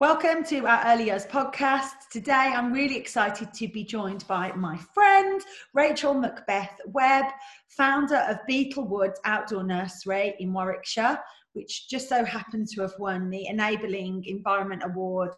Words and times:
Welcome 0.00 0.44
to 0.44 0.64
our 0.64 0.80
Early 0.86 1.06
Years 1.06 1.26
podcast. 1.26 2.08
Today 2.12 2.52
I'm 2.54 2.72
really 2.72 2.96
excited 2.96 3.52
to 3.52 3.66
be 3.66 3.82
joined 3.82 4.24
by 4.28 4.52
my 4.52 4.76
friend 4.94 5.42
Rachel 5.74 6.14
Macbeth 6.14 6.78
Webb, 6.86 7.24
founder 7.66 8.18
of 8.28 8.36
Beetlewood 8.48 9.14
Outdoor 9.24 9.64
Nursery 9.64 10.36
in 10.38 10.52
Warwickshire, 10.52 11.18
which 11.54 11.88
just 11.88 12.08
so 12.08 12.24
happened 12.24 12.68
to 12.68 12.82
have 12.82 12.92
won 13.00 13.28
the 13.28 13.48
Enabling 13.48 14.24
Environment 14.26 14.84
Award, 14.84 15.34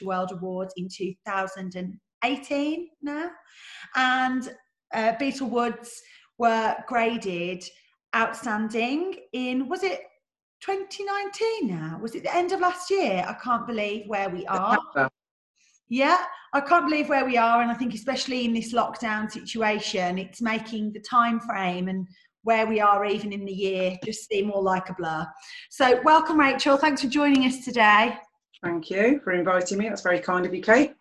World 0.00 0.32
Awards 0.32 0.72
in 0.78 0.88
2018 0.90 2.88
now. 3.02 3.30
And 3.96 4.56
uh, 4.94 5.12
Beetlewoods 5.20 5.90
were 6.38 6.74
graded 6.88 7.62
outstanding 8.16 9.16
in, 9.34 9.68
was 9.68 9.82
it 9.82 10.00
2019 10.60 11.68
now. 11.68 11.98
Was 12.00 12.14
it 12.14 12.22
the 12.22 12.34
end 12.34 12.52
of 12.52 12.60
last 12.60 12.90
year? 12.90 13.24
I 13.26 13.34
can't 13.34 13.66
believe 13.66 14.06
where 14.06 14.28
we 14.28 14.46
are. 14.46 14.78
Yeah, 15.88 16.18
I 16.52 16.60
can't 16.60 16.88
believe 16.88 17.08
where 17.08 17.24
we 17.24 17.36
are, 17.36 17.62
and 17.62 17.70
I 17.70 17.74
think 17.74 17.94
especially 17.94 18.44
in 18.44 18.52
this 18.52 18.72
lockdown 18.72 19.30
situation, 19.30 20.18
it's 20.18 20.42
making 20.42 20.92
the 20.92 21.00
time 21.00 21.38
frame 21.38 21.88
and 21.88 22.08
where 22.42 22.66
we 22.66 22.80
are 22.80 23.04
even 23.04 23.32
in 23.32 23.44
the 23.44 23.52
year 23.52 23.96
just 24.04 24.28
seem 24.28 24.48
more 24.48 24.62
like 24.62 24.88
a 24.88 24.94
blur. 24.94 25.26
So, 25.70 26.00
welcome, 26.02 26.40
Rachel. 26.40 26.76
Thanks 26.76 27.02
for 27.02 27.08
joining 27.08 27.44
us 27.44 27.64
today. 27.64 28.16
Thank 28.64 28.90
you 28.90 29.20
for 29.22 29.32
inviting 29.32 29.78
me. 29.78 29.88
That's 29.88 30.02
very 30.02 30.18
kind 30.18 30.44
of 30.44 30.52
you, 30.52 30.62
Kate. 30.62 30.92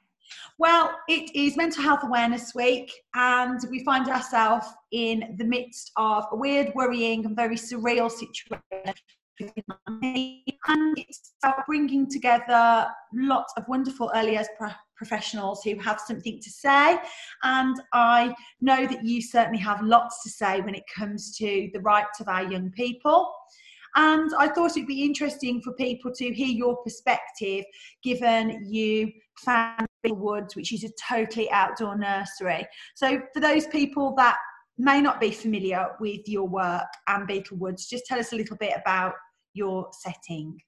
Well, 0.57 0.91
it 1.07 1.35
is 1.35 1.57
Mental 1.57 1.81
Health 1.81 2.03
Awareness 2.03 2.53
Week, 2.53 2.91
and 3.15 3.59
we 3.71 3.83
find 3.83 4.07
ourselves 4.07 4.67
in 4.91 5.35
the 5.37 5.45
midst 5.45 5.91
of 5.97 6.25
a 6.31 6.35
weird, 6.35 6.71
worrying, 6.75 7.25
and 7.25 7.35
very 7.35 7.55
surreal 7.55 8.11
situation 8.11 8.93
and 9.39 10.97
it's 10.97 11.33
about 11.43 11.65
bringing 11.65 12.09
together 12.09 12.87
lots 13.13 13.53
of 13.57 13.65
wonderful 13.67 14.11
early 14.15 14.33
years 14.33 14.47
pro- 14.57 14.69
professionals 14.95 15.61
who 15.63 15.77
have 15.79 15.99
something 15.99 16.39
to 16.41 16.49
say. 16.49 16.97
And 17.43 17.75
I 17.93 18.33
know 18.61 18.85
that 18.87 19.03
you 19.03 19.21
certainly 19.21 19.59
have 19.59 19.81
lots 19.81 20.23
to 20.23 20.29
say 20.29 20.61
when 20.61 20.75
it 20.75 20.83
comes 20.95 21.35
to 21.37 21.69
the 21.73 21.81
rights 21.81 22.19
of 22.19 22.27
our 22.27 22.43
young 22.43 22.71
people. 22.71 23.33
And 23.95 24.31
I 24.37 24.49
thought 24.49 24.71
it'd 24.71 24.87
be 24.87 25.03
interesting 25.03 25.61
for 25.61 25.71
people 25.73 26.11
to 26.15 26.33
hear 26.33 26.47
your 26.47 26.77
perspective, 26.77 27.63
given 28.03 28.65
you 28.65 29.11
found 29.37 29.87
Woods, 30.03 30.55
which 30.55 30.71
is 30.71 30.83
a 30.83 30.89
totally 31.09 31.49
outdoor 31.51 31.97
nursery. 31.97 32.67
So, 32.93 33.21
for 33.33 33.39
those 33.39 33.65
people 33.67 34.13
that 34.17 34.37
may 34.77 35.01
not 35.01 35.19
be 35.19 35.31
familiar 35.31 35.87
with 35.99 36.27
your 36.27 36.47
work 36.47 36.85
and 37.07 37.27
Beetlewoods, 37.27 37.87
just 37.89 38.05
tell 38.05 38.19
us 38.19 38.33
a 38.33 38.35
little 38.35 38.57
bit 38.57 38.73
about 38.75 39.13
your 39.55 39.89
setting? 39.91 40.59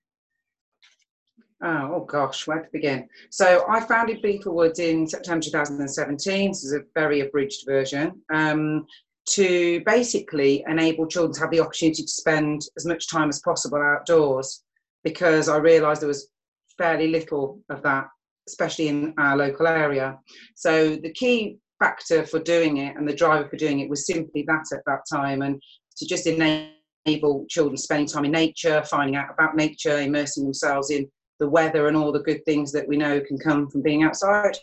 Oh, 1.64 1.92
oh, 1.96 2.06
gosh, 2.06 2.46
where 2.46 2.62
to 2.62 2.70
begin? 2.72 3.08
So 3.32 3.66
I 3.68 3.80
founded 3.80 4.22
Beetlewoods 4.22 4.80
in 4.80 5.08
September 5.08 5.44
2017. 5.44 6.52
This 6.52 6.64
is 6.64 6.74
a 6.74 6.84
very 6.94 7.22
abridged 7.22 7.66
version. 7.66 8.22
Um, 8.32 8.86
to 9.30 9.82
basically 9.86 10.64
enable 10.68 11.06
children 11.06 11.34
to 11.34 11.40
have 11.42 11.52
the 11.52 11.60
opportunity 11.60 12.02
to 12.02 12.08
spend 12.08 12.62
as 12.78 12.86
much 12.86 13.10
time 13.10 13.28
as 13.28 13.42
possible 13.42 13.78
outdoors 13.78 14.64
because 15.04 15.50
I 15.50 15.58
realised 15.58 16.02
there 16.02 16.08
was 16.08 16.30
fairly 16.78 17.08
little 17.08 17.60
of 17.70 17.82
that, 17.84 18.08
especially 18.48 18.88
in 18.88 19.14
our 19.18 19.36
local 19.36 19.68
area. 19.68 20.18
So 20.56 20.96
the 20.96 21.12
key 21.12 21.58
factor 21.80 22.26
for 22.26 22.40
doing 22.40 22.78
it 22.78 22.96
and 22.96 23.08
the 23.08 23.16
driver 23.16 23.50
for 23.50 23.58
doing 23.58 23.82
it 23.82 23.90
was 23.90 24.08
simply 24.08 24.46
that 24.48 24.64
at 24.72 24.84
that 24.86 25.02
time 25.12 25.42
and 25.42 25.62
to 25.98 26.06
just 26.08 26.26
enable 26.26 26.77
enable 27.08 27.46
children 27.50 27.78
spending 27.78 28.08
time 28.08 28.26
in 28.26 28.32
nature, 28.32 28.84
finding 28.84 29.16
out 29.16 29.34
about 29.34 29.56
nature, 29.56 30.00
immersing 30.00 30.44
themselves 30.44 30.92
in 30.92 31.10
the 31.40 31.50
weather 31.50 31.88
and 31.88 31.96
all 31.96 32.12
the 32.12 32.20
good 32.20 32.44
things 32.46 32.72
that 32.72 32.88
we 32.88 32.98
know 32.98 33.22
can 33.22 33.38
come 33.38 33.70
from 33.70 33.82
being 33.82 34.04
outside. 34.04 34.58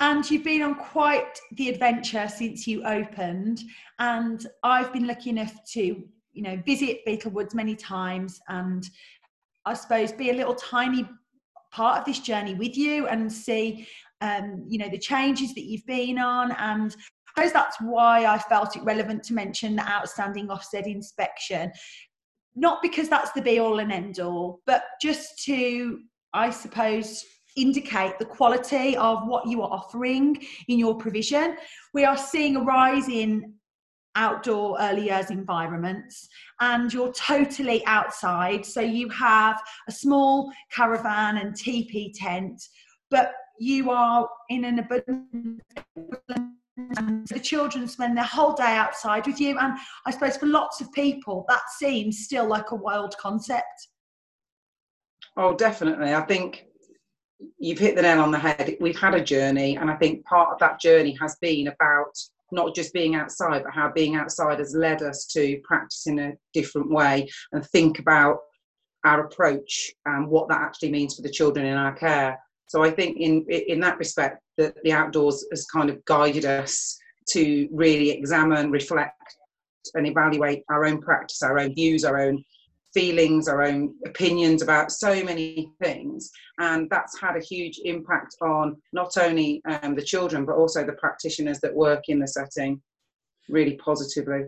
And 0.00 0.28
you've 0.30 0.44
been 0.44 0.62
on 0.62 0.74
quite 0.74 1.38
the 1.52 1.68
adventure 1.68 2.28
since 2.28 2.66
you 2.66 2.84
opened, 2.84 3.62
and 3.98 4.44
I've 4.62 4.92
been 4.92 5.06
lucky 5.06 5.30
enough 5.30 5.54
to, 5.72 5.80
you 5.80 6.42
know, 6.42 6.60
visit 6.66 7.00
Beetlewoods 7.06 7.54
many 7.54 7.76
times, 7.76 8.40
and 8.48 8.88
I 9.64 9.74
suppose 9.74 10.12
be 10.12 10.30
a 10.30 10.34
little 10.34 10.54
tiny 10.54 11.08
part 11.70 12.00
of 12.00 12.04
this 12.04 12.18
journey 12.18 12.54
with 12.54 12.76
you 12.76 13.06
and 13.06 13.32
see, 13.32 13.86
um, 14.20 14.64
you 14.66 14.78
know, 14.78 14.88
the 14.88 14.98
changes 14.98 15.54
that 15.54 15.64
you've 15.64 15.86
been 15.86 16.18
on 16.18 16.52
and 16.52 16.96
I 17.36 17.42
suppose 17.46 17.52
that's 17.52 17.76
why 17.80 18.26
I 18.26 18.38
felt 18.38 18.76
it 18.76 18.82
relevant 18.82 19.22
to 19.24 19.34
mention 19.34 19.76
the 19.76 19.88
outstanding 19.88 20.48
Ofsted 20.48 20.86
inspection. 20.86 21.72
Not 22.54 22.82
because 22.82 23.08
that's 23.08 23.32
the 23.32 23.40
be 23.40 23.58
all 23.58 23.78
and 23.78 23.90
end 23.90 24.20
all, 24.20 24.60
but 24.66 24.84
just 25.00 25.42
to, 25.44 26.00
I 26.34 26.50
suppose, 26.50 27.24
indicate 27.56 28.18
the 28.18 28.24
quality 28.24 28.96
of 28.96 29.26
what 29.26 29.46
you 29.46 29.62
are 29.62 29.70
offering 29.70 30.36
in 30.68 30.78
your 30.78 30.96
provision. 30.96 31.56
We 31.94 32.04
are 32.04 32.16
seeing 32.16 32.56
a 32.56 32.60
rise 32.60 33.08
in 33.08 33.54
outdoor 34.14 34.78
early 34.80 35.06
years 35.06 35.30
environments 35.30 36.28
and 36.60 36.92
you're 36.92 37.12
totally 37.12 37.84
outside. 37.86 38.66
So 38.66 38.80
you 38.80 39.08
have 39.08 39.60
a 39.88 39.92
small 39.92 40.52
caravan 40.70 41.38
and 41.38 41.56
teepee 41.56 42.12
tent, 42.14 42.62
but 43.10 43.32
you 43.58 43.90
are 43.90 44.28
in 44.50 44.64
an 44.64 44.78
abundant 44.80 45.62
and 46.96 47.26
the 47.28 47.40
children 47.40 47.86
spend 47.88 48.16
their 48.16 48.24
whole 48.24 48.52
day 48.52 48.76
outside 48.76 49.26
with 49.26 49.40
you. 49.40 49.58
And 49.58 49.78
I 50.06 50.10
suppose 50.10 50.36
for 50.36 50.46
lots 50.46 50.80
of 50.80 50.92
people, 50.92 51.44
that 51.48 51.62
seems 51.78 52.24
still 52.24 52.46
like 52.46 52.70
a 52.70 52.76
wild 52.76 53.16
concept. 53.18 53.88
Oh, 55.36 55.54
definitely. 55.54 56.14
I 56.14 56.20
think 56.22 56.66
you've 57.58 57.78
hit 57.78 57.96
the 57.96 58.02
nail 58.02 58.20
on 58.20 58.30
the 58.30 58.38
head. 58.38 58.76
We've 58.80 58.98
had 58.98 59.14
a 59.14 59.24
journey, 59.24 59.76
and 59.76 59.90
I 59.90 59.96
think 59.96 60.24
part 60.24 60.52
of 60.52 60.58
that 60.60 60.80
journey 60.80 61.16
has 61.20 61.36
been 61.40 61.68
about 61.68 62.12
not 62.50 62.74
just 62.74 62.92
being 62.92 63.14
outside, 63.14 63.62
but 63.64 63.72
how 63.72 63.90
being 63.90 64.14
outside 64.14 64.58
has 64.58 64.74
led 64.74 65.02
us 65.02 65.24
to 65.26 65.58
practice 65.64 66.06
in 66.06 66.18
a 66.18 66.32
different 66.52 66.90
way 66.90 67.28
and 67.52 67.64
think 67.66 67.98
about 67.98 68.40
our 69.04 69.24
approach 69.24 69.90
and 70.04 70.28
what 70.28 70.48
that 70.48 70.60
actually 70.60 70.90
means 70.90 71.16
for 71.16 71.22
the 71.22 71.30
children 71.30 71.66
in 71.66 71.76
our 71.76 71.94
care. 71.94 72.38
So 72.66 72.82
I 72.82 72.90
think 72.90 73.16
in 73.18 73.44
in 73.48 73.80
that 73.80 73.98
respect, 73.98 74.41
that 74.58 74.74
the 74.84 74.92
outdoors 74.92 75.44
has 75.50 75.66
kind 75.66 75.90
of 75.90 76.04
guided 76.04 76.44
us 76.44 76.98
to 77.30 77.68
really 77.72 78.10
examine, 78.10 78.70
reflect, 78.70 79.16
and 79.94 80.06
evaluate 80.06 80.62
our 80.70 80.84
own 80.84 81.00
practice, 81.00 81.42
our 81.42 81.58
own 81.58 81.74
views, 81.74 82.04
our 82.04 82.20
own 82.20 82.42
feelings, 82.94 83.48
our 83.48 83.62
own 83.62 83.94
opinions 84.06 84.62
about 84.62 84.92
so 84.92 85.22
many 85.24 85.70
things. 85.82 86.30
And 86.58 86.88
that's 86.90 87.18
had 87.18 87.36
a 87.36 87.44
huge 87.44 87.80
impact 87.84 88.36
on 88.42 88.76
not 88.92 89.16
only 89.16 89.62
um, 89.68 89.94
the 89.94 90.02
children, 90.02 90.44
but 90.44 90.56
also 90.56 90.84
the 90.84 90.92
practitioners 90.94 91.58
that 91.60 91.74
work 91.74 92.04
in 92.08 92.18
the 92.18 92.28
setting 92.28 92.80
really 93.48 93.76
positively. 93.76 94.42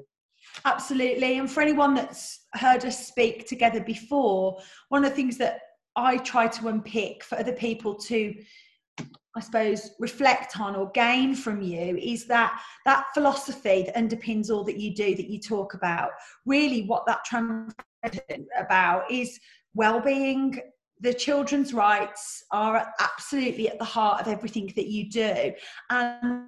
Absolutely. 0.65 1.38
And 1.38 1.50
for 1.50 1.62
anyone 1.62 1.94
that's 1.94 2.47
heard 2.54 2.84
us 2.84 3.06
speak 3.06 3.48
together 3.48 3.81
before, 3.81 4.60
one 4.88 5.04
of 5.04 5.10
the 5.10 5.16
things 5.16 5.38
that 5.38 5.60
I 5.97 6.19
try 6.19 6.48
to 6.48 6.69
unpick 6.69 7.25
for 7.25 7.38
other 7.38 7.53
people 7.53 7.94
to 7.94 8.34
I 9.37 9.41
suppose 9.41 9.91
reflect 9.99 10.61
on 10.61 10.77
or 10.77 10.91
gain 10.93 11.34
from 11.34 11.61
you 11.61 11.97
is 11.97 12.27
that 12.27 12.61
that 12.84 13.06
philosophy 13.15 13.83
that 13.83 13.97
underpins 13.97 14.49
all 14.49 14.62
that 14.65 14.78
you 14.78 14.95
do 14.95 15.17
that 15.17 15.28
you 15.28 15.41
talk 15.41 15.75
about 15.75 16.11
really 16.47 16.83
what 16.87 17.05
that 17.06 17.25
about 18.59 19.11
is 19.11 19.41
well-being 19.75 20.61
the 21.00 21.12
children's 21.12 21.75
rights 21.75 22.45
are 22.53 22.93
absolutely 23.00 23.69
at 23.69 23.78
the 23.78 23.84
heart 23.84 24.21
of 24.21 24.28
everything 24.28 24.72
that 24.77 24.87
you 24.87 25.11
do 25.11 25.53
and 25.91 26.47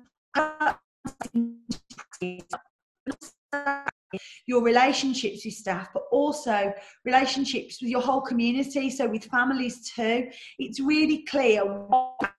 your 4.47 4.63
relationships 4.63 5.45
with 5.45 5.55
staff, 5.55 5.89
but 5.93 6.05
also 6.13 6.73
relationships 7.05 7.83
with 7.83 7.91
your 7.91 8.01
whole 8.01 8.21
community, 8.21 8.89
so 8.91 9.09
with 9.09 9.25
families 9.25 9.91
too. 9.91 10.29
It's 10.59 10.81
really 10.81 11.25
clear 11.25 11.65
what 11.65 12.32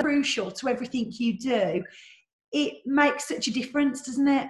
crucial 0.00 0.50
to 0.50 0.68
everything 0.68 1.10
you 1.12 1.38
do. 1.38 1.82
It 2.52 2.74
makes 2.86 3.28
such 3.28 3.48
a 3.48 3.52
difference, 3.52 4.02
doesn't 4.02 4.28
it? 4.28 4.48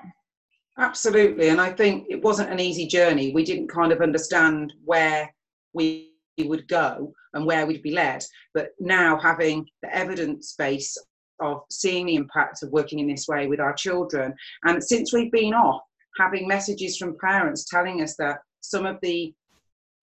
Absolutely. 0.78 1.48
And 1.48 1.60
I 1.60 1.70
think 1.70 2.06
it 2.08 2.22
wasn't 2.22 2.50
an 2.50 2.60
easy 2.60 2.86
journey. 2.86 3.32
We 3.32 3.44
didn't 3.44 3.68
kind 3.68 3.92
of 3.92 4.00
understand 4.00 4.72
where 4.84 5.32
we 5.72 6.10
would 6.38 6.66
go 6.68 7.12
and 7.32 7.46
where 7.46 7.66
we'd 7.66 7.82
be 7.82 7.92
led. 7.92 8.24
But 8.54 8.70
now 8.80 9.18
having 9.18 9.66
the 9.82 9.94
evidence 9.94 10.54
base 10.58 10.96
of 11.40 11.62
seeing 11.70 12.06
the 12.06 12.16
impact 12.16 12.62
of 12.62 12.70
working 12.70 12.98
in 12.98 13.08
this 13.08 13.26
way 13.28 13.46
with 13.46 13.60
our 13.60 13.74
children. 13.74 14.34
And 14.64 14.82
since 14.82 15.12
we've 15.12 15.32
been 15.32 15.54
off, 15.54 15.82
having 16.18 16.46
messages 16.46 16.96
from 16.96 17.16
parents 17.20 17.64
telling 17.68 18.02
us 18.02 18.16
that 18.16 18.38
some 18.60 18.86
of 18.86 18.98
the 19.02 19.34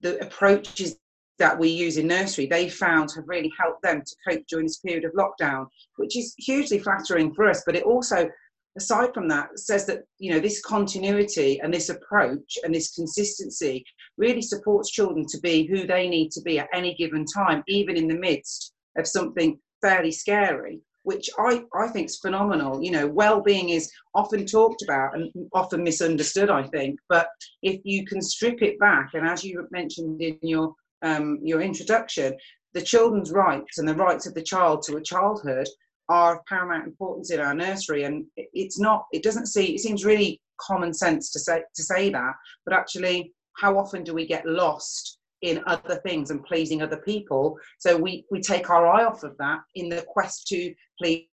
the 0.01 0.19
approaches 0.19 0.97
that 1.41 1.57
we 1.57 1.69
use 1.69 1.97
in 1.97 2.07
nursery 2.07 2.45
they 2.45 2.69
found 2.69 3.09
have 3.15 3.27
really 3.27 3.51
helped 3.59 3.81
them 3.81 4.01
to 4.01 4.15
cope 4.27 4.43
during 4.47 4.67
this 4.67 4.77
period 4.77 5.05
of 5.05 5.11
lockdown, 5.13 5.65
which 5.97 6.15
is 6.15 6.35
hugely 6.37 6.77
flattering 6.79 7.33
for 7.33 7.49
us. 7.49 7.63
But 7.65 7.75
it 7.75 7.83
also 7.83 8.29
aside 8.77 9.13
from 9.13 9.27
that, 9.27 9.47
says 9.59 9.85
that 9.85 10.03
you 10.19 10.31
know 10.31 10.39
this 10.39 10.61
continuity 10.61 11.59
and 11.61 11.73
this 11.73 11.89
approach 11.89 12.57
and 12.63 12.73
this 12.73 12.93
consistency 12.93 13.83
really 14.17 14.41
supports 14.41 14.91
children 14.91 15.25
to 15.27 15.39
be 15.39 15.65
who 15.65 15.85
they 15.85 16.07
need 16.07 16.31
to 16.31 16.41
be 16.41 16.59
at 16.59 16.69
any 16.73 16.93
given 16.95 17.25
time, 17.25 17.63
even 17.67 17.97
in 17.97 18.07
the 18.07 18.15
midst 18.27 18.73
of 18.97 19.07
something 19.07 19.59
fairly 19.81 20.11
scary, 20.11 20.79
which 21.03 21.29
I, 21.39 21.63
I 21.73 21.87
think 21.87 22.07
is 22.07 22.19
phenomenal. 22.19 22.81
You 22.81 22.91
know, 22.91 23.07
well-being 23.07 23.69
is 23.69 23.91
often 24.13 24.45
talked 24.45 24.83
about 24.83 25.15
and 25.15 25.31
often 25.53 25.83
misunderstood, 25.83 26.49
I 26.49 26.63
think. 26.67 26.99
But 27.09 27.27
if 27.63 27.81
you 27.83 28.05
can 28.05 28.21
strip 28.21 28.61
it 28.61 28.79
back, 28.79 29.09
and 29.13 29.27
as 29.27 29.43
you 29.43 29.67
mentioned 29.71 30.21
in 30.21 30.37
your 30.41 30.73
um, 31.01 31.39
your 31.41 31.61
introduction, 31.61 32.33
the 32.73 32.81
children's 32.81 33.31
rights 33.31 33.77
and 33.77 33.87
the 33.87 33.95
rights 33.95 34.27
of 34.27 34.33
the 34.33 34.41
child 34.41 34.83
to 34.83 34.97
a 34.97 35.01
childhood 35.01 35.67
are 36.09 36.37
of 36.37 36.45
paramount 36.45 36.85
importance 36.85 37.31
in 37.31 37.39
our 37.39 37.53
nursery. 37.53 38.03
And 38.03 38.25
it's 38.35 38.79
not 38.79 39.05
it 39.11 39.23
doesn't 39.23 39.47
see 39.47 39.75
it 39.75 39.79
seems 39.79 40.05
really 40.05 40.41
common 40.59 40.93
sense 40.93 41.31
to 41.31 41.39
say 41.39 41.63
to 41.73 41.83
say 41.83 42.09
that 42.11 42.33
but 42.65 42.75
actually 42.75 43.33
how 43.57 43.77
often 43.77 44.03
do 44.03 44.13
we 44.13 44.27
get 44.27 44.45
lost 44.45 45.17
in 45.41 45.63
other 45.65 45.95
things 46.05 46.29
and 46.29 46.43
pleasing 46.43 46.81
other 46.81 46.97
people? 46.97 47.57
So 47.79 47.97
we 47.97 48.25
we 48.31 48.41
take 48.41 48.69
our 48.69 48.87
eye 48.87 49.05
off 49.05 49.23
of 49.23 49.37
that 49.37 49.59
in 49.75 49.89
the 49.89 50.03
quest 50.07 50.47
to 50.47 50.73
please 50.99 51.27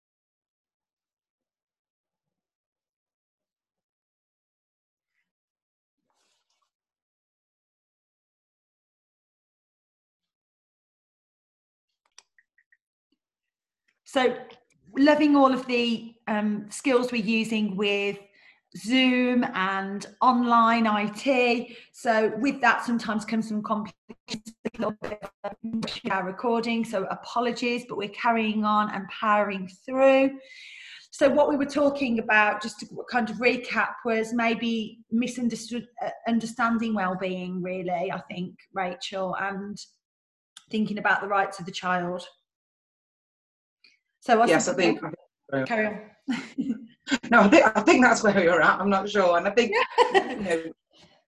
So 14.08 14.38
loving 14.98 15.36
all 15.36 15.54
of 15.54 15.68
the 15.68 16.16
um, 16.28 16.68
skills 16.70 17.12
we're 17.12 17.24
using 17.24 17.76
with 17.76 18.18
Zoom 18.78 19.44
and 19.54 20.06
online 20.22 20.88
IT. 20.88 21.76
So 21.92 22.32
with 22.38 22.62
that, 22.62 22.86
sometimes 22.86 23.26
comes 23.26 23.50
some 23.50 23.62
complications, 23.62 24.54
our 26.10 26.24
recording. 26.24 26.86
So 26.86 27.04
apologies, 27.12 27.84
but 27.90 27.98
we're 27.98 28.08
carrying 28.10 28.64
on 28.64 28.90
and 28.92 29.06
powering 29.10 29.70
through. 29.86 30.40
So 31.12 31.30
what 31.30 31.50
we 31.50 31.58
were 31.58 31.66
talking 31.66 32.20
about, 32.20 32.62
just 32.62 32.80
to 32.80 32.88
kind 33.12 33.30
of 33.30 33.36
recap, 33.38 33.90
was 34.06 34.32
maybe 34.34 35.00
misunderstood 35.12 35.86
uh, 36.02 36.12
understanding 36.30 36.94
well-being. 36.94 37.62
Really, 37.62 38.10
I 38.10 38.22
think 38.32 38.56
Rachel 38.74 39.36
and 39.36 39.78
thinking 40.72 40.98
about 40.98 41.20
the 41.20 41.28
rights 41.28 41.60
of 41.60 41.66
the 41.66 41.72
child. 41.74 42.26
So 44.28 44.44
yes, 44.44 44.68
I 44.68 44.74
think, 44.74 45.02
I 45.02 45.10
think 45.56 45.68
carry 45.70 45.88
on. 45.88 46.02
no, 47.32 47.40
I 47.40 47.48
think 47.48 47.78
I 47.78 47.80
think 47.80 48.04
that's 48.04 48.24
where 48.24 48.44
you're 48.44 48.62
at. 48.62 48.82
I'm 48.82 48.90
not 48.90 49.08
sure, 49.08 49.38
and 49.38 49.48
I 49.48 49.52
think 49.52 49.72
you 50.14 50.36
know, 50.36 50.64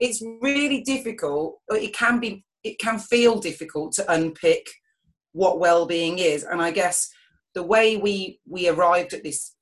it's 0.01 0.21
really 0.41 0.81
difficult. 0.81 1.59
It 1.69 1.95
can 1.95 2.19
be, 2.19 2.43
it 2.65 2.77
can 2.77 2.99
feel 2.99 3.39
difficult 3.39 3.93
to 3.93 4.11
unpick 4.11 4.67
what 5.31 5.61
well-being 5.61 6.19
is, 6.19 6.43
and 6.43 6.61
I 6.61 6.71
guess 6.71 7.09
the 7.55 7.63
way 7.63 7.95
we 7.95 8.41
we 8.45 8.67
arrived 8.67 9.13
at 9.13 9.23
this 9.23 9.55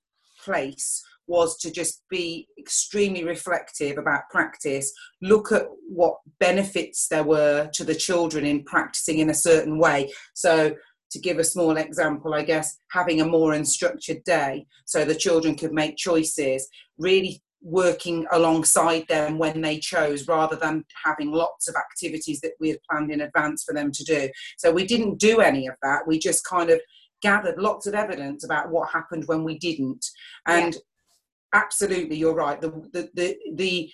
place 0.44 1.04
was 1.28 1.58
to 1.60 1.70
just 1.70 2.04
be 2.10 2.48
extremely 2.58 3.24
reflective 3.24 4.00
about 4.00 4.22
practice, 4.32 4.92
look 5.22 5.52
at 5.52 5.68
what 5.88 6.16
benefits 6.40 7.08
there 7.10 7.24
were 7.24 7.70
to 7.74 7.84
the 7.84 7.94
children 7.94 8.46
in 8.46 8.64
practicing 8.64 9.20
in 9.20 9.30
a 9.30 9.36
certain 9.36 9.78
way. 9.78 10.10
So 10.34 10.74
to 11.12 11.20
give 11.20 11.40
a 11.40 11.44
small 11.44 11.78
example, 11.78 12.34
I 12.34 12.44
guess 12.44 12.78
having 12.92 13.22
a 13.22 13.26
more 13.26 13.54
unstructured 13.54 14.24
day 14.24 14.66
so 14.86 15.06
the 15.06 15.16
children 15.16 15.56
could 15.56 15.74
make 15.74 15.98
choices, 15.98 16.68
really 16.98 17.42
working 17.62 18.26
alongside 18.32 19.06
them 19.08 19.38
when 19.38 19.62
they 19.62 19.80
chose 19.80 20.28
rather 20.28 20.56
than 20.56 20.86
having 21.04 21.32
lots 21.32 21.68
of 21.68 21.76
activities 21.76 22.40
that 22.42 22.54
we 22.60 22.70
had 22.70 22.80
planned 22.90 23.12
in 23.12 23.22
advance 23.22 23.64
for 23.64 23.74
them 23.74 23.92
to 23.92 24.04
do. 24.04 24.30
So 24.58 24.72
we 24.72 24.86
didn't 24.86 25.20
do 25.20 25.42
any 25.42 25.68
of 25.68 25.76
that. 25.82 26.08
We 26.08 26.20
just 26.20 26.46
kind 26.46 26.70
of 26.70 26.80
gathered 27.22 27.58
lots 27.58 27.88
of 27.88 27.96
evidence 27.96 28.44
about 28.44 28.70
what 28.70 28.92
happened 28.92 29.24
when 29.26 29.44
we 29.44 29.58
didn't. 29.58 30.06
And 30.46 30.76
yeah. 30.76 31.62
absolutely, 31.62 32.18
you're 32.18 32.36
right. 32.36 32.62
The, 32.62 32.70
the, 32.94 33.10
the, 33.14 33.38
the 33.56 33.92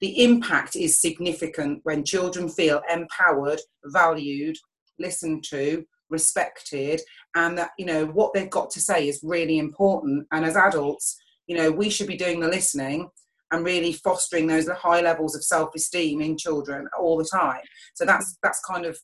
the 0.00 0.24
impact 0.24 0.74
is 0.74 1.00
significant 1.00 1.78
when 1.84 2.04
children 2.04 2.48
feel 2.48 2.82
empowered, 2.92 3.60
valued, 3.84 4.56
listened 4.98 5.44
to, 5.44 5.84
respected 6.12 7.00
and 7.34 7.58
that 7.58 7.70
you 7.78 7.86
know 7.86 8.06
what 8.06 8.32
they've 8.32 8.50
got 8.50 8.70
to 8.70 8.80
say 8.80 9.08
is 9.08 9.20
really 9.22 9.58
important. 9.58 10.26
And 10.30 10.44
as 10.44 10.56
adults 10.56 11.16
you 11.46 11.56
know 11.56 11.70
we 11.70 11.90
should 11.90 12.06
be 12.06 12.16
doing 12.16 12.38
the 12.38 12.48
listening 12.48 13.08
and 13.50 13.64
really 13.64 13.92
fostering 13.92 14.46
those 14.46 14.68
high 14.68 15.00
levels 15.00 15.34
of 15.34 15.44
self-esteem 15.44 16.20
in 16.20 16.38
children 16.38 16.86
all 16.98 17.18
the 17.18 17.28
time. 17.30 17.60
So 17.94 18.04
that's 18.04 18.36
that's 18.42 18.60
kind 18.60 18.86
of 18.86 18.98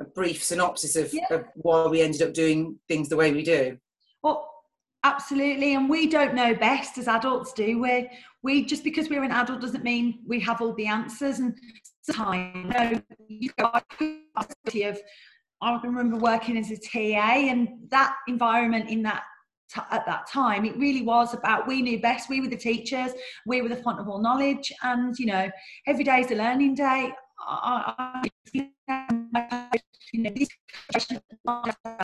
a 0.00 0.04
brief 0.04 0.42
synopsis 0.42 0.96
of, 0.96 1.12
yeah. 1.14 1.26
of 1.30 1.44
why 1.54 1.86
we 1.86 2.00
ended 2.00 2.22
up 2.22 2.34
doing 2.34 2.78
things 2.88 3.08
the 3.08 3.16
way 3.16 3.32
we 3.32 3.42
do. 3.42 3.78
Well 4.22 4.48
absolutely. 5.04 5.74
And 5.74 5.88
we 5.88 6.06
don't 6.06 6.34
know 6.34 6.54
best 6.54 6.96
as 6.98 7.08
adults 7.08 7.52
do 7.52 7.80
we? 7.80 8.08
We 8.42 8.64
just 8.64 8.84
because 8.84 9.08
we're 9.08 9.24
an 9.24 9.32
adult 9.32 9.60
doesn't 9.60 9.84
mean 9.84 10.20
we 10.26 10.40
have 10.40 10.60
all 10.60 10.74
the 10.74 10.86
answers. 10.86 11.38
And 11.38 11.56
time 12.10 12.52
you 12.54 12.70
know, 12.70 13.02
you 13.28 13.50
of 14.84 15.00
I 15.62 15.80
remember 15.82 16.16
working 16.16 16.56
as 16.58 16.70
a 16.70 16.76
TA, 16.76 17.48
and 17.50 17.68
that 17.90 18.14
environment 18.26 18.90
in 18.90 19.02
that 19.04 19.22
t- 19.72 19.80
at 19.90 20.04
that 20.06 20.26
time, 20.26 20.64
it 20.64 20.76
really 20.76 21.02
was 21.02 21.34
about 21.34 21.68
we 21.68 21.82
knew 21.82 22.00
best. 22.00 22.28
We 22.28 22.40
were 22.40 22.48
the 22.48 22.56
teachers. 22.56 23.12
We 23.46 23.62
were 23.62 23.68
the 23.68 23.76
font 23.76 24.00
of 24.00 24.08
all 24.08 24.20
knowledge, 24.20 24.72
and 24.82 25.16
you 25.18 25.26
know, 25.26 25.50
every 25.86 26.04
day 26.04 26.20
is 26.20 26.30
a 26.30 26.34
learning 26.34 26.74
day. 26.74 27.12
I, 27.46 28.22
I, 28.88 29.21
you 30.12 30.22
know, 30.22 30.32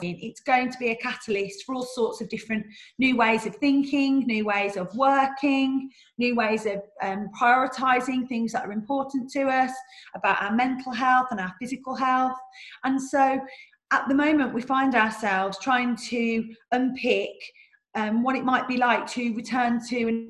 it's 0.02 0.40
going 0.40 0.70
to 0.70 0.78
be 0.78 0.90
a 0.90 0.96
catalyst 0.96 1.64
for 1.64 1.74
all 1.74 1.82
sorts 1.82 2.20
of 2.20 2.28
different 2.28 2.66
new 2.98 3.16
ways 3.16 3.46
of 3.46 3.56
thinking, 3.56 4.20
new 4.26 4.44
ways 4.44 4.76
of 4.76 4.94
working, 4.96 5.90
new 6.18 6.34
ways 6.34 6.66
of 6.66 6.82
um, 7.02 7.28
prioritizing 7.40 8.28
things 8.28 8.52
that 8.52 8.64
are 8.64 8.72
important 8.72 9.30
to 9.32 9.48
us, 9.48 9.72
about 10.14 10.42
our 10.42 10.54
mental 10.54 10.92
health 10.92 11.28
and 11.30 11.40
our 11.40 11.54
physical 11.60 11.94
health. 11.94 12.36
And 12.84 13.00
so 13.00 13.40
at 13.90 14.08
the 14.08 14.14
moment, 14.14 14.54
we 14.54 14.62
find 14.62 14.94
ourselves 14.94 15.58
trying 15.60 15.96
to 15.96 16.44
unpick 16.72 17.32
um, 17.94 18.22
what 18.22 18.36
it 18.36 18.44
might 18.44 18.68
be 18.68 18.76
like 18.76 19.06
to 19.08 19.34
return 19.34 19.80
to 19.88 20.28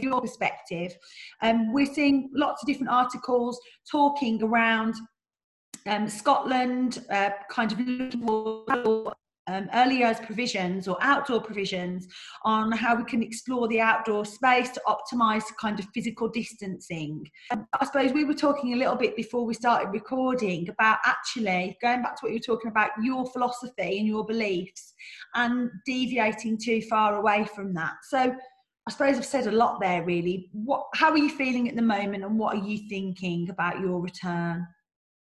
your 0.00 0.20
perspective. 0.20 0.96
Um, 1.42 1.72
we're 1.72 1.86
seeing 1.86 2.30
lots 2.34 2.62
of 2.62 2.66
different 2.66 2.90
articles 2.90 3.58
talking 3.90 4.42
around 4.42 4.94
um, 5.86 6.08
Scotland, 6.08 7.04
uh, 7.10 7.30
kind 7.50 7.72
of 7.72 7.80
looking 7.80 9.12
um, 9.48 9.68
early 9.74 9.98
years 9.98 10.18
provisions 10.20 10.88
or 10.88 10.96
outdoor 11.00 11.40
provisions 11.40 12.08
on 12.44 12.72
how 12.72 12.96
we 12.96 13.04
can 13.04 13.22
explore 13.22 13.68
the 13.68 13.80
outdoor 13.80 14.24
space 14.24 14.70
to 14.70 14.82
optimize 14.86 15.44
kind 15.60 15.78
of 15.78 15.86
physical 15.94 16.28
distancing. 16.28 17.24
Um, 17.52 17.66
I 17.80 17.84
suppose 17.84 18.12
we 18.12 18.24
were 18.24 18.34
talking 18.34 18.74
a 18.74 18.76
little 18.76 18.96
bit 18.96 19.14
before 19.16 19.46
we 19.46 19.54
started 19.54 19.90
recording 19.90 20.68
about 20.68 20.98
actually 21.04 21.78
going 21.80 22.02
back 22.02 22.16
to 22.16 22.20
what 22.22 22.32
you 22.32 22.38
were 22.38 22.56
talking 22.56 22.70
about 22.70 22.90
your 23.00 23.24
philosophy 23.26 23.98
and 23.98 24.06
your 24.06 24.24
beliefs 24.24 24.94
and 25.34 25.70
deviating 25.84 26.58
too 26.58 26.82
far 26.82 27.16
away 27.16 27.46
from 27.54 27.72
that. 27.74 27.94
So 28.08 28.34
I 28.86 28.92
suppose 28.92 29.16
I've 29.16 29.24
said 29.24 29.46
a 29.46 29.52
lot 29.52 29.80
there 29.80 30.04
really. 30.04 30.48
What 30.52 30.86
how 30.94 31.10
are 31.10 31.18
you 31.18 31.30
feeling 31.30 31.68
at 31.68 31.76
the 31.76 31.82
moment 31.82 32.24
and 32.24 32.38
what 32.38 32.56
are 32.56 32.64
you 32.64 32.88
thinking 32.88 33.50
about 33.50 33.80
your 33.80 34.00
return? 34.00 34.66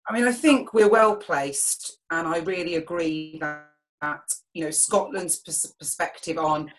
I 0.07 0.13
mean, 0.13 0.27
I 0.27 0.33
think 0.33 0.73
we're 0.73 0.89
well 0.89 1.15
placed 1.15 1.99
and 2.11 2.27
I 2.27 2.39
really 2.39 2.75
agree 2.75 3.37
that, 3.39 3.69
that 4.01 4.21
you 4.53 4.63
know 4.63 4.71
Scotland's 4.71 5.39
perspective 5.79 6.37
on 6.37 6.71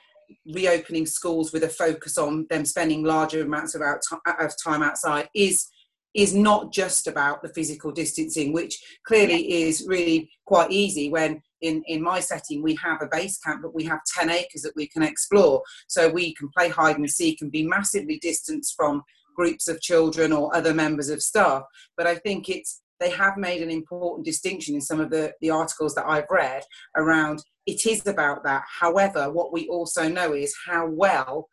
reopening 0.53 1.07
schools 1.07 1.53
with 1.53 1.65
a 1.65 1.69
focus 1.69 2.19
on 2.19 2.47
them 2.51 2.65
spending 2.65 3.05
larger 3.05 3.43
amounts 3.43 3.75
of, 3.75 3.83
out, 3.83 4.01
of 4.41 4.55
time 4.63 4.83
outside 4.83 5.29
is 5.35 5.69
is 6.15 6.35
not 6.35 6.73
just 6.73 7.07
about 7.07 7.43
the 7.43 7.49
physical 7.51 7.93
distancing, 7.93 8.53
which 8.53 8.83
clearly 9.07 9.63
is 9.65 9.85
really 9.87 10.31
quite 10.47 10.71
easy 10.71 11.11
when 11.11 11.43
in, 11.63 11.83
in 11.87 12.03
my 12.03 12.21
setting 12.21 12.63
we 12.63 12.75
have 12.77 13.03
a 13.03 13.09
base 13.11 13.39
camp, 13.39 13.63
but 13.63 13.75
we 13.75 13.85
have 13.85 14.01
10 14.17 14.31
acres 14.31 14.63
that 14.63 14.77
we 14.77 14.87
can 14.89 15.03
explore. 15.03 15.63
So 15.89 16.09
we 16.09 16.35
can 16.35 16.49
play 16.57 16.69
hide 16.69 16.99
and 16.99 17.11
seek 17.11 17.41
and 17.41 17.51
be 17.51 17.67
massively 17.67 18.19
distanced 18.19 18.75
from 18.77 19.03
groups 19.35 19.69
of 19.69 19.81
children 19.81 20.33
or 20.33 20.55
other 20.55 20.75
members 20.75 21.09
of 21.09 21.23
staff. 21.23 21.63
But 21.97 22.07
I 22.07 22.17
think 22.17 22.49
it's 22.49 22.83
they 22.99 23.11
have 23.11 23.37
made 23.37 23.63
an 23.63 23.71
important 23.71 24.25
distinction 24.25 24.75
in 24.75 24.81
some 24.81 25.01
of 25.01 25.11
the, 25.11 25.33
the 25.43 25.51
articles 25.51 25.95
that 25.95 26.07
I've 26.07 26.31
read 26.31 26.63
around 26.97 27.43
it 27.67 27.85
is 27.85 28.07
about 28.07 28.43
that. 28.45 28.65
However, 28.69 29.31
what 29.31 29.53
we 29.53 29.69
also 29.69 30.09
know 30.09 30.33
is 30.33 30.55
how 30.67 30.87
well 30.87 31.49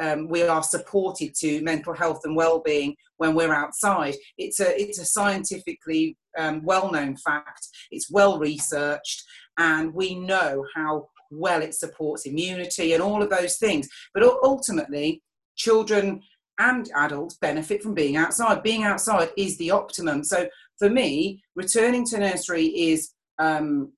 um, 0.00 0.28
we 0.28 0.42
are 0.42 0.62
supported 0.62 1.34
to 1.36 1.60
mental 1.62 1.92
health 1.92 2.20
and 2.24 2.34
well-being 2.34 2.96
when 3.16 3.34
we're 3.34 3.52
outside. 3.52 4.14
It's 4.38 4.60
a 4.60 4.80
it's 4.80 4.98
a 4.98 5.04
scientifically 5.04 6.16
um, 6.38 6.62
well-known 6.64 7.16
fact. 7.16 7.68
It's 7.90 8.10
well 8.10 8.38
researched, 8.38 9.24
and 9.58 9.92
we 9.92 10.14
know 10.14 10.64
how 10.74 11.08
well 11.30 11.62
it 11.62 11.74
supports 11.74 12.24
immunity 12.24 12.94
and 12.94 13.02
all 13.02 13.22
of 13.22 13.30
those 13.30 13.58
things. 13.58 13.88
But 14.14 14.22
ultimately, 14.22 15.22
children 15.56 16.22
and 16.58 16.90
adults 16.96 17.36
benefit 17.36 17.82
from 17.82 17.94
being 17.94 18.16
outside. 18.16 18.62
Being 18.62 18.84
outside 18.84 19.30
is 19.36 19.58
the 19.58 19.70
optimum. 19.70 20.24
So 20.24 20.48
for 20.78 20.88
me, 20.88 21.42
returning 21.54 22.04
to 22.06 22.18
nursery 22.18 22.66
is 22.66 23.12
um, 23.38 23.92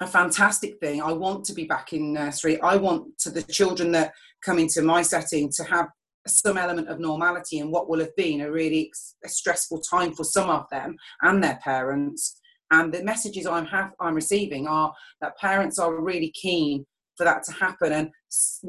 a 0.00 0.06
fantastic 0.06 0.78
thing. 0.80 1.02
I 1.02 1.12
want 1.12 1.44
to 1.46 1.54
be 1.54 1.64
back 1.64 1.92
in 1.92 2.12
nursery. 2.12 2.60
I 2.60 2.76
want 2.76 3.18
to 3.20 3.30
the 3.30 3.42
children 3.42 3.92
that 3.92 4.12
come 4.44 4.58
into 4.58 4.82
my 4.82 5.02
setting 5.02 5.50
to 5.56 5.64
have 5.64 5.88
some 6.26 6.56
element 6.56 6.88
of 6.88 7.00
normality 7.00 7.58
in 7.58 7.70
what 7.70 7.88
will 7.88 7.98
have 8.00 8.14
been 8.16 8.42
a 8.42 8.50
really 8.50 8.92
stressful 9.26 9.80
time 9.80 10.12
for 10.12 10.24
some 10.24 10.50
of 10.50 10.66
them 10.70 10.96
and 11.22 11.42
their 11.42 11.58
parents. 11.62 12.40
And 12.72 12.92
the 12.92 13.04
messages 13.04 13.46
I'm 13.46 13.66
have, 13.66 13.92
I'm 14.00 14.14
receiving 14.14 14.66
are 14.66 14.92
that 15.20 15.38
parents 15.38 15.78
are 15.78 16.00
really 16.00 16.30
keen 16.30 16.86
for 17.16 17.24
that 17.24 17.44
to 17.44 17.52
happen. 17.52 17.92
And 17.92 18.10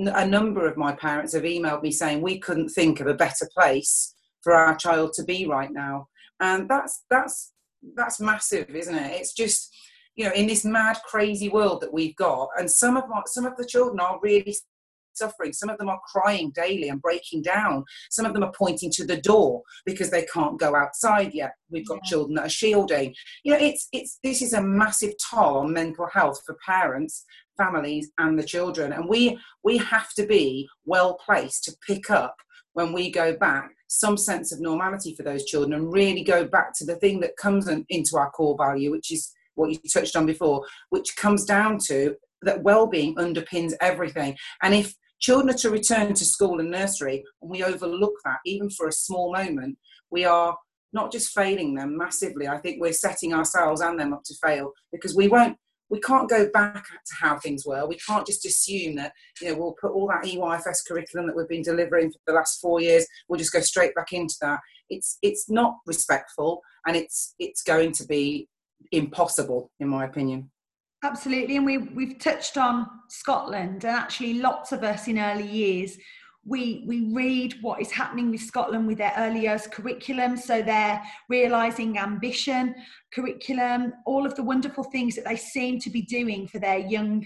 a 0.09 0.27
number 0.27 0.67
of 0.67 0.77
my 0.77 0.91
parents 0.91 1.33
have 1.33 1.43
emailed 1.43 1.81
me 1.81 1.91
saying 1.91 2.21
we 2.21 2.37
couldn't 2.37 2.69
think 2.69 2.99
of 2.99 3.07
a 3.07 3.13
better 3.13 3.49
place 3.57 4.13
for 4.41 4.53
our 4.53 4.75
child 4.75 5.13
to 5.13 5.23
be 5.23 5.47
right 5.47 5.71
now. 5.71 6.07
And 6.39 6.69
that's 6.69 7.05
that's 7.09 7.53
that's 7.95 8.19
massive, 8.19 8.69
isn't 8.69 8.95
it? 8.95 9.19
It's 9.19 9.33
just 9.33 9.73
you 10.15 10.25
know 10.25 10.33
in 10.33 10.47
this 10.47 10.65
mad, 10.65 10.97
crazy 11.05 11.47
world 11.47 11.79
that 11.81 11.93
we've 11.93 12.15
got, 12.17 12.49
and 12.57 12.69
some 12.69 12.97
of 12.97 13.07
my, 13.07 13.21
some 13.25 13.45
of 13.45 13.55
the 13.55 13.65
children 13.65 14.01
are 14.01 14.19
really 14.21 14.55
suffering. 15.17 15.53
Some 15.53 15.69
of 15.69 15.77
them 15.77 15.89
are 15.89 15.99
crying 16.11 16.51
daily 16.55 16.89
and 16.89 17.01
breaking 17.01 17.41
down. 17.43 17.83
Some 18.09 18.25
of 18.25 18.33
them 18.33 18.43
are 18.43 18.53
pointing 18.57 18.91
to 18.91 19.05
the 19.05 19.17
door 19.17 19.61
because 19.85 20.09
they 20.11 20.25
can't 20.25 20.59
go 20.59 20.75
outside 20.75 21.33
yet. 21.33 21.53
We've 21.69 21.87
got 21.87 21.99
yeah. 22.03 22.09
children 22.09 22.35
that 22.35 22.45
are 22.45 22.49
shielding. 22.49 23.13
You 23.43 23.53
know, 23.53 23.59
it's 23.59 23.87
it's 23.91 24.19
this 24.23 24.41
is 24.41 24.53
a 24.53 24.61
massive 24.61 25.13
toll 25.29 25.57
on 25.57 25.73
mental 25.73 26.07
health 26.11 26.41
for 26.45 26.57
parents, 26.65 27.25
families, 27.57 28.11
and 28.17 28.37
the 28.37 28.43
children. 28.43 28.93
And 28.93 29.07
we 29.07 29.39
we 29.63 29.77
have 29.77 30.13
to 30.13 30.25
be 30.25 30.67
well 30.85 31.15
placed 31.15 31.63
to 31.65 31.75
pick 31.87 32.09
up 32.09 32.35
when 32.73 32.91
we 32.91 33.11
go 33.11 33.35
back 33.35 33.71
some 33.87 34.17
sense 34.17 34.51
of 34.51 34.59
normality 34.59 35.15
for 35.15 35.23
those 35.23 35.45
children 35.45 35.73
and 35.73 35.93
really 35.93 36.23
go 36.23 36.43
back 36.45 36.73
to 36.73 36.85
the 36.85 36.95
thing 36.95 37.19
that 37.19 37.37
comes 37.37 37.69
into 37.89 38.17
our 38.17 38.31
core 38.31 38.57
value, 38.57 38.89
which 38.89 39.11
is 39.11 39.31
what 39.55 39.69
you 39.69 39.77
touched 39.93 40.15
on 40.15 40.25
before, 40.25 40.65
which 40.89 41.15
comes 41.15 41.45
down 41.45 41.77
to 41.77 42.15
that 42.41 42.63
well-being 42.63 43.15
underpins 43.15 43.73
everything. 43.81 44.35
And 44.61 44.73
if 44.73 44.95
children 45.23 45.49
are 45.49 45.57
to 45.57 45.71
return 45.71 46.13
to 46.13 46.25
school 46.25 46.59
and 46.59 46.69
nursery 46.69 47.23
and 47.41 47.49
we 47.49 47.63
overlook 47.63 48.13
that 48.25 48.37
even 48.45 48.69
for 48.69 48.87
a 48.87 48.91
small 48.91 49.33
moment. 49.33 49.77
We 50.11 50.25
are 50.25 50.55
not 50.91 51.11
just 51.11 51.33
failing 51.33 51.73
them 51.73 51.97
massively 51.97 52.47
i 52.47 52.59
think 52.59 52.79
we're 52.79 52.93
setting 52.93 53.33
ourselves 53.33 53.81
and 53.81 53.99
them 53.99 54.13
up 54.13 54.21
to 54.23 54.35
fail 54.43 54.71
because 54.91 55.15
we 55.15 55.27
won't 55.27 55.57
we 55.93 55.99
can't 55.99 56.29
go 56.29 56.49
back 56.51 56.85
to 56.85 57.15
how 57.21 57.37
things 57.37 57.67
were. 57.67 57.85
We 57.85 57.97
can't 57.97 58.25
just 58.25 58.45
assume 58.47 58.95
that 58.95 59.13
you 59.39 59.49
know 59.49 59.59
we'll 59.59 59.75
put 59.79 59.91
all 59.91 60.07
that 60.07 60.25
eyfs 60.25 60.81
curriculum 60.87 61.27
that 61.27 61.35
we've 61.35 61.47
been 61.47 61.61
delivering 61.61 62.09
for 62.09 62.17
the 62.25 62.33
last 62.33 62.59
four 62.59 62.81
years 62.81 63.05
we'll 63.29 63.37
just 63.37 63.53
go 63.53 63.59
straight 63.59 63.93
back 63.93 64.11
into 64.11 64.33
that. 64.41 64.59
It's 64.89 65.19
it's 65.21 65.51
not 65.51 65.75
respectful 65.85 66.61
and 66.87 66.95
it's 66.95 67.35
it's 67.37 67.61
going 67.61 67.91
to 67.93 68.07
be 68.07 68.47
impossible 68.91 69.71
in 69.79 69.87
my 69.87 70.05
opinion 70.05 70.49
Absolutely, 71.03 71.57
and 71.57 71.65
we 71.65 71.77
we've 71.77 72.17
touched 72.17 72.57
on 72.57 72.87
Scotland, 73.09 73.83
and 73.83 73.95
actually, 73.95 74.35
lots 74.35 74.71
of 74.71 74.83
us 74.83 75.07
in 75.07 75.19
early 75.19 75.47
years 75.47 75.97
we 76.45 76.83
we 76.87 77.13
read 77.13 77.55
what 77.61 77.81
is 77.81 77.91
happening 77.91 78.29
with 78.29 78.41
Scotland 78.41 78.85
with 78.85 78.97
their 78.97 79.13
early 79.17 79.41
years 79.41 79.67
curriculum. 79.67 80.35
So 80.35 80.61
they're 80.61 81.01
realizing 81.29 81.97
ambition 81.97 82.75
curriculum, 83.13 83.93
all 84.05 84.25
of 84.25 84.35
the 84.35 84.43
wonderful 84.43 84.83
things 84.83 85.15
that 85.15 85.25
they 85.25 85.37
seem 85.37 85.79
to 85.79 85.89
be 85.89 86.01
doing 86.01 86.47
for 86.47 86.59
their 86.59 86.79
young 86.79 87.25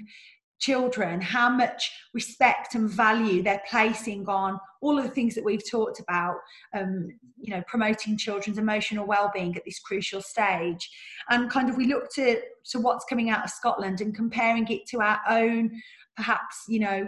children, 0.59 1.21
how 1.21 1.49
much 1.49 1.91
respect 2.13 2.75
and 2.75 2.89
value 2.89 3.43
they're 3.43 3.61
placing 3.69 4.27
on 4.27 4.59
all 4.81 4.97
of 4.97 5.03
the 5.03 5.09
things 5.09 5.35
that 5.35 5.43
we've 5.43 5.69
talked 5.69 5.99
about, 5.99 6.35
um, 6.73 7.09
you 7.39 7.53
know, 7.53 7.61
promoting 7.67 8.17
children's 8.17 8.57
emotional 8.57 9.05
well-being 9.05 9.55
at 9.55 9.65
this 9.65 9.79
crucial 9.79 10.21
stage. 10.21 10.89
And 11.29 11.49
kind 11.49 11.69
of 11.69 11.77
we 11.77 11.87
look 11.87 12.11
to, 12.15 12.41
to 12.71 12.79
what's 12.79 13.05
coming 13.05 13.29
out 13.29 13.43
of 13.43 13.51
Scotland 13.51 14.01
and 14.01 14.15
comparing 14.15 14.67
it 14.67 14.85
to 14.87 15.01
our 15.01 15.19
own, 15.29 15.81
perhaps, 16.15 16.65
you 16.67 16.79
know, 16.79 17.07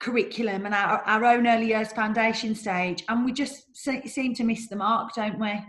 curriculum 0.00 0.66
and 0.66 0.74
our, 0.74 1.02
our 1.02 1.24
own 1.24 1.46
early 1.46 1.68
years 1.68 1.92
foundation 1.92 2.54
stage. 2.54 3.04
And 3.08 3.24
we 3.24 3.32
just 3.32 3.76
seem 3.76 4.34
to 4.34 4.44
miss 4.44 4.68
the 4.68 4.76
mark, 4.76 5.14
don't 5.14 5.38
we? 5.38 5.62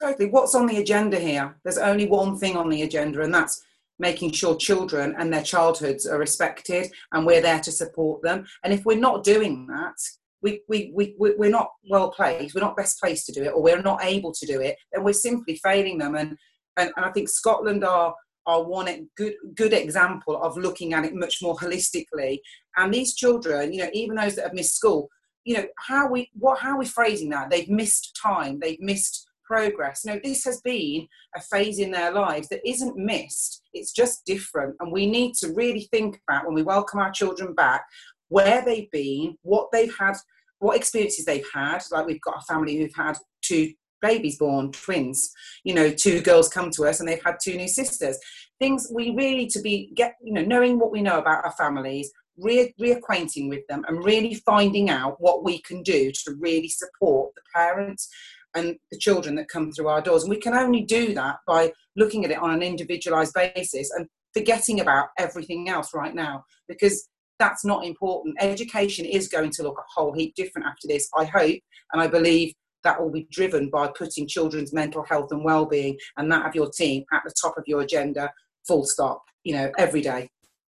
Totally. 0.00 0.30
What's 0.30 0.54
on 0.54 0.66
the 0.66 0.78
agenda 0.78 1.18
here? 1.18 1.56
There's 1.64 1.78
only 1.78 2.06
one 2.06 2.38
thing 2.38 2.56
on 2.56 2.68
the 2.68 2.82
agenda, 2.82 3.22
and 3.22 3.34
that's 3.34 3.62
making 3.98 4.32
sure 4.32 4.56
children 4.56 5.14
and 5.18 5.32
their 5.32 5.42
childhoods 5.42 6.06
are 6.06 6.18
respected 6.18 6.90
and 7.12 7.26
we're 7.26 7.42
there 7.42 7.60
to 7.60 7.72
support 7.72 8.22
them. 8.22 8.46
And 8.64 8.72
if 8.72 8.84
we're 8.84 8.98
not 8.98 9.24
doing 9.24 9.66
that, 9.66 9.96
we, 10.42 10.62
we, 10.68 10.92
we, 10.94 11.14
we're 11.18 11.50
not 11.50 11.70
well 11.90 12.10
placed, 12.10 12.54
we're 12.54 12.60
not 12.60 12.76
best 12.76 13.00
placed 13.00 13.26
to 13.26 13.32
do 13.32 13.42
it, 13.42 13.52
or 13.52 13.62
we're 13.62 13.82
not 13.82 14.04
able 14.04 14.32
to 14.32 14.46
do 14.46 14.60
it, 14.60 14.76
then 14.92 15.02
we're 15.02 15.12
simply 15.12 15.56
failing 15.56 15.98
them. 15.98 16.14
And, 16.14 16.36
and, 16.76 16.92
and 16.96 17.04
I 17.04 17.10
think 17.10 17.28
Scotland 17.28 17.84
are, 17.84 18.14
are 18.46 18.62
one 18.62 19.08
good, 19.16 19.34
good 19.56 19.72
example 19.72 20.40
of 20.40 20.56
looking 20.56 20.94
at 20.94 21.04
it 21.04 21.14
much 21.14 21.42
more 21.42 21.56
holistically. 21.56 22.38
And 22.76 22.94
these 22.94 23.14
children, 23.14 23.72
you 23.72 23.82
know, 23.82 23.90
even 23.92 24.16
those 24.16 24.36
that 24.36 24.44
have 24.44 24.54
missed 24.54 24.76
school, 24.76 25.08
you 25.44 25.56
know, 25.56 25.66
how 25.76 26.08
we, 26.08 26.30
what, 26.34 26.60
how 26.60 26.72
are 26.72 26.78
we 26.78 26.86
phrasing 26.86 27.30
that? 27.30 27.50
They've 27.50 27.68
missed 27.68 28.18
time, 28.20 28.60
they've 28.60 28.80
missed 28.80 29.26
progress. 29.44 30.02
You 30.04 30.12
know, 30.12 30.20
this 30.22 30.44
has 30.44 30.60
been 30.60 31.08
a 31.34 31.40
phase 31.40 31.78
in 31.78 31.90
their 31.90 32.12
lives 32.12 32.48
that 32.48 32.66
isn't 32.68 32.96
missed, 32.96 33.57
it's 33.72 33.92
just 33.92 34.24
different. 34.24 34.76
And 34.80 34.92
we 34.92 35.06
need 35.06 35.34
to 35.36 35.52
really 35.52 35.88
think 35.90 36.20
about 36.28 36.46
when 36.46 36.54
we 36.54 36.62
welcome 36.62 37.00
our 37.00 37.10
children 37.10 37.54
back 37.54 37.84
where 38.28 38.62
they've 38.64 38.90
been, 38.90 39.36
what 39.42 39.68
they've 39.72 39.94
had, 39.98 40.14
what 40.58 40.76
experiences 40.76 41.24
they've 41.24 41.46
had. 41.52 41.82
Like 41.90 42.06
we've 42.06 42.20
got 42.20 42.42
a 42.42 42.52
family 42.52 42.76
who've 42.76 42.94
had 42.94 43.16
two 43.42 43.72
babies 44.00 44.38
born, 44.38 44.70
twins, 44.70 45.30
you 45.64 45.74
know, 45.74 45.90
two 45.90 46.20
girls 46.20 46.48
come 46.48 46.70
to 46.72 46.84
us 46.84 47.00
and 47.00 47.08
they've 47.08 47.24
had 47.24 47.36
two 47.42 47.56
new 47.56 47.68
sisters. 47.68 48.18
Things 48.58 48.90
we 48.92 49.10
really 49.10 49.46
to 49.48 49.60
be 49.60 49.92
get, 49.94 50.14
you 50.22 50.32
know, 50.32 50.42
knowing 50.42 50.78
what 50.78 50.92
we 50.92 51.02
know 51.02 51.18
about 51.18 51.44
our 51.44 51.52
families, 51.52 52.10
re- 52.36 52.74
reacquainting 52.80 53.48
with 53.48 53.66
them 53.68 53.84
and 53.88 54.04
really 54.04 54.34
finding 54.34 54.90
out 54.90 55.16
what 55.18 55.44
we 55.44 55.60
can 55.62 55.82
do 55.82 56.12
to 56.12 56.36
really 56.38 56.68
support 56.68 57.34
the 57.34 57.42
parents 57.54 58.08
and 58.54 58.76
the 58.90 58.98
children 58.98 59.34
that 59.36 59.48
come 59.48 59.72
through 59.72 59.88
our 59.88 60.00
doors. 60.00 60.22
And 60.22 60.30
we 60.30 60.40
can 60.40 60.54
only 60.54 60.82
do 60.82 61.14
that 61.14 61.36
by 61.46 61.72
looking 61.96 62.24
at 62.24 62.30
it 62.30 62.38
on 62.38 62.50
an 62.50 62.62
individualized 62.62 63.34
basis 63.34 63.90
and 63.90 64.06
forgetting 64.34 64.80
about 64.80 65.08
everything 65.18 65.68
else 65.68 65.94
right 65.94 66.14
now 66.14 66.44
because 66.68 67.08
that's 67.38 67.64
not 67.64 67.84
important. 67.84 68.36
Education 68.40 69.04
is 69.04 69.28
going 69.28 69.50
to 69.50 69.62
look 69.62 69.78
a 69.78 70.00
whole 70.00 70.12
heap 70.12 70.34
different 70.34 70.66
after 70.66 70.88
this, 70.88 71.08
I 71.16 71.24
hope, 71.24 71.60
and 71.92 72.02
I 72.02 72.06
believe 72.08 72.52
that 72.84 73.00
will 73.00 73.10
be 73.10 73.26
driven 73.30 73.70
by 73.70 73.88
putting 73.96 74.26
children's 74.26 74.72
mental 74.72 75.04
health 75.04 75.30
and 75.30 75.44
well-being 75.44 75.98
and 76.16 76.30
that 76.30 76.46
of 76.46 76.54
your 76.54 76.70
team 76.70 77.04
at 77.12 77.22
the 77.24 77.34
top 77.40 77.56
of 77.58 77.64
your 77.66 77.80
agenda 77.80 78.30
full 78.66 78.84
stop 78.84 79.22
you 79.44 79.54
know 79.54 79.70
every 79.78 80.00
day 80.00 80.28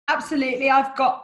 absolutely 0.08 0.70
i've 0.70 0.96
got 0.96 1.22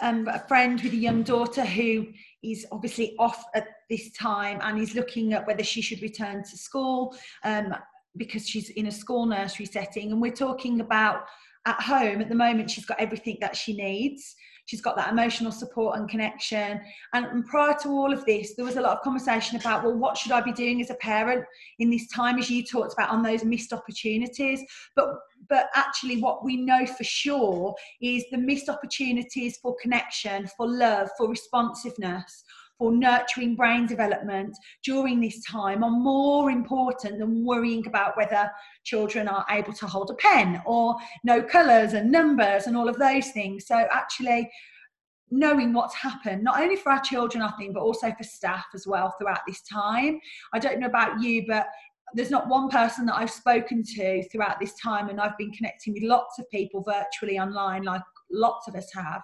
um, 0.00 0.28
a 0.28 0.38
friend 0.46 0.80
with 0.80 0.92
a 0.92 0.96
young 0.96 1.22
daughter 1.22 1.64
who 1.64 2.06
is 2.42 2.66
obviously 2.72 3.14
off 3.18 3.44
at 3.54 3.66
this 3.88 4.12
time 4.12 4.60
and 4.62 4.78
is 4.78 4.94
looking 4.94 5.32
at 5.32 5.46
whether 5.46 5.64
she 5.64 5.80
should 5.80 6.02
return 6.02 6.42
to 6.42 6.56
school 6.56 7.16
um, 7.44 7.74
because 8.16 8.48
she's 8.48 8.70
in 8.70 8.86
a 8.86 8.90
school 8.92 9.26
nursery 9.26 9.66
setting. 9.66 10.12
And 10.12 10.20
we're 10.20 10.32
talking 10.32 10.80
about 10.80 11.24
at 11.66 11.80
home 11.80 12.20
at 12.20 12.28
the 12.28 12.34
moment, 12.34 12.70
she's 12.70 12.86
got 12.86 13.00
everything 13.00 13.38
that 13.40 13.56
she 13.56 13.76
needs. 13.76 14.36
She's 14.66 14.80
got 14.80 14.96
that 14.96 15.10
emotional 15.10 15.52
support 15.52 15.96
and 15.98 16.08
connection. 16.08 16.80
And, 17.12 17.46
prior 17.46 17.76
to 17.82 17.88
all 17.88 18.12
of 18.12 18.24
this, 18.26 18.54
there 18.54 18.64
was 18.64 18.76
a 18.76 18.80
lot 18.80 18.96
of 18.96 19.02
conversation 19.02 19.58
about, 19.58 19.84
well, 19.84 19.96
what 19.96 20.16
should 20.16 20.32
I 20.32 20.40
be 20.40 20.52
doing 20.52 20.80
as 20.80 20.90
a 20.90 20.94
parent 20.94 21.44
in 21.78 21.90
this 21.90 22.08
time, 22.08 22.38
as 22.38 22.50
you 22.50 22.64
talked 22.64 22.92
about 22.92 23.10
on 23.10 23.22
those 23.22 23.44
missed 23.44 23.72
opportunities. 23.72 24.60
But 24.94 25.14
but 25.48 25.68
actually 25.74 26.20
what 26.20 26.44
we 26.44 26.56
know 26.56 26.86
for 26.86 27.04
sure 27.04 27.74
is 28.00 28.24
the 28.30 28.38
missed 28.38 28.68
opportunities 28.68 29.58
for 29.58 29.76
connection 29.80 30.48
for 30.56 30.66
love 30.66 31.08
for 31.16 31.28
responsiveness 31.28 32.42
for 32.78 32.92
nurturing 32.92 33.56
brain 33.56 33.86
development 33.86 34.56
during 34.84 35.20
this 35.20 35.42
time 35.44 35.82
are 35.82 35.90
more 35.90 36.50
important 36.50 37.18
than 37.18 37.44
worrying 37.44 37.86
about 37.86 38.16
whether 38.16 38.50
children 38.84 39.28
are 39.28 39.46
able 39.50 39.72
to 39.72 39.86
hold 39.86 40.10
a 40.10 40.14
pen 40.14 40.60
or 40.66 40.96
know 41.24 41.42
colours 41.42 41.94
and 41.94 42.10
numbers 42.10 42.66
and 42.66 42.76
all 42.76 42.88
of 42.88 42.98
those 42.98 43.30
things. 43.30 43.66
So, 43.66 43.86
actually, 43.92 44.50
knowing 45.30 45.72
what's 45.72 45.94
happened, 45.94 46.44
not 46.44 46.60
only 46.60 46.76
for 46.76 46.92
our 46.92 47.00
children, 47.00 47.42
I 47.42 47.50
think, 47.52 47.74
but 47.74 47.82
also 47.82 48.12
for 48.12 48.24
staff 48.24 48.66
as 48.74 48.86
well 48.86 49.14
throughout 49.18 49.40
this 49.46 49.62
time. 49.62 50.20
I 50.52 50.58
don't 50.58 50.78
know 50.78 50.86
about 50.86 51.20
you, 51.20 51.44
but 51.48 51.66
there's 52.14 52.30
not 52.30 52.48
one 52.48 52.68
person 52.68 53.06
that 53.06 53.16
I've 53.16 53.30
spoken 53.30 53.82
to 53.82 54.22
throughout 54.28 54.60
this 54.60 54.74
time, 54.74 55.08
and 55.08 55.20
I've 55.20 55.36
been 55.36 55.50
connecting 55.52 55.94
with 55.94 56.04
lots 56.04 56.38
of 56.38 56.48
people 56.50 56.82
virtually 56.82 57.38
online, 57.38 57.82
like 57.82 58.02
lots 58.30 58.68
of 58.68 58.74
us 58.74 58.88
have 58.94 59.22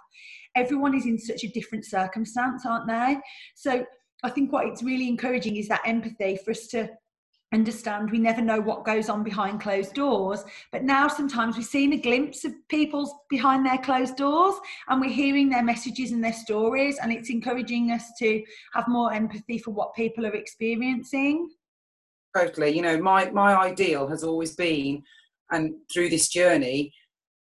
everyone 0.57 0.95
is 0.97 1.07
in 1.07 1.19
such 1.19 1.45
a 1.45 1.49
different 1.49 1.85
circumstance, 1.85 2.67
aren't 2.67 2.89
they? 2.89 3.19
So 3.55 3.85
I 4.23 4.31
think 4.31 4.53
what 4.53 4.67
it's 4.67 4.83
really 4.83 5.09
encouraging 5.09 5.57
is 5.57 5.69
that 5.69 5.83
empathy 5.85 6.39
for 6.45 6.51
us 6.53 6.67
to 6.69 6.91
understand 7.53 8.11
we 8.11 8.19
never 8.19 8.41
know 8.41 8.59
what 8.59 8.83
goes 8.83 9.11
on 9.11 9.23
behind 9.23 9.61
closed 9.61 9.93
doors 9.93 10.43
but 10.71 10.85
now 10.85 11.07
sometimes 11.07 11.55
we're 11.55 11.63
seeing 11.63 11.93
a 11.93 12.01
glimpse 12.01 12.47
of 12.47 12.53
people's 12.71 13.13
behind 13.29 13.67
their 13.67 13.77
closed 13.77 14.17
doors 14.17 14.55
and 14.89 15.03
we're 15.03 15.11
hearing 15.11 15.51
their 15.51 15.63
messages 15.63 16.13
and 16.13 16.25
their 16.25 16.33
stories 16.33 16.97
and 17.03 17.13
it's 17.13 17.29
encouraging 17.29 17.91
us 17.91 18.05
to 18.19 18.43
have 18.73 18.89
more 18.89 19.13
empathy 19.13 19.59
for 19.59 19.71
what 19.71 19.95
people 19.95 20.25
are 20.25 20.35
experiencing 20.35 21.47
totally 22.35 22.71
you 22.71 22.81
know 22.81 22.97
my 22.97 23.31
my 23.33 23.55
ideal 23.55 24.09
has 24.09 24.25
always 24.25 24.57
been 24.57 25.03
and 25.51 25.75
through 25.93 26.09
this 26.09 26.31
journey 26.31 26.91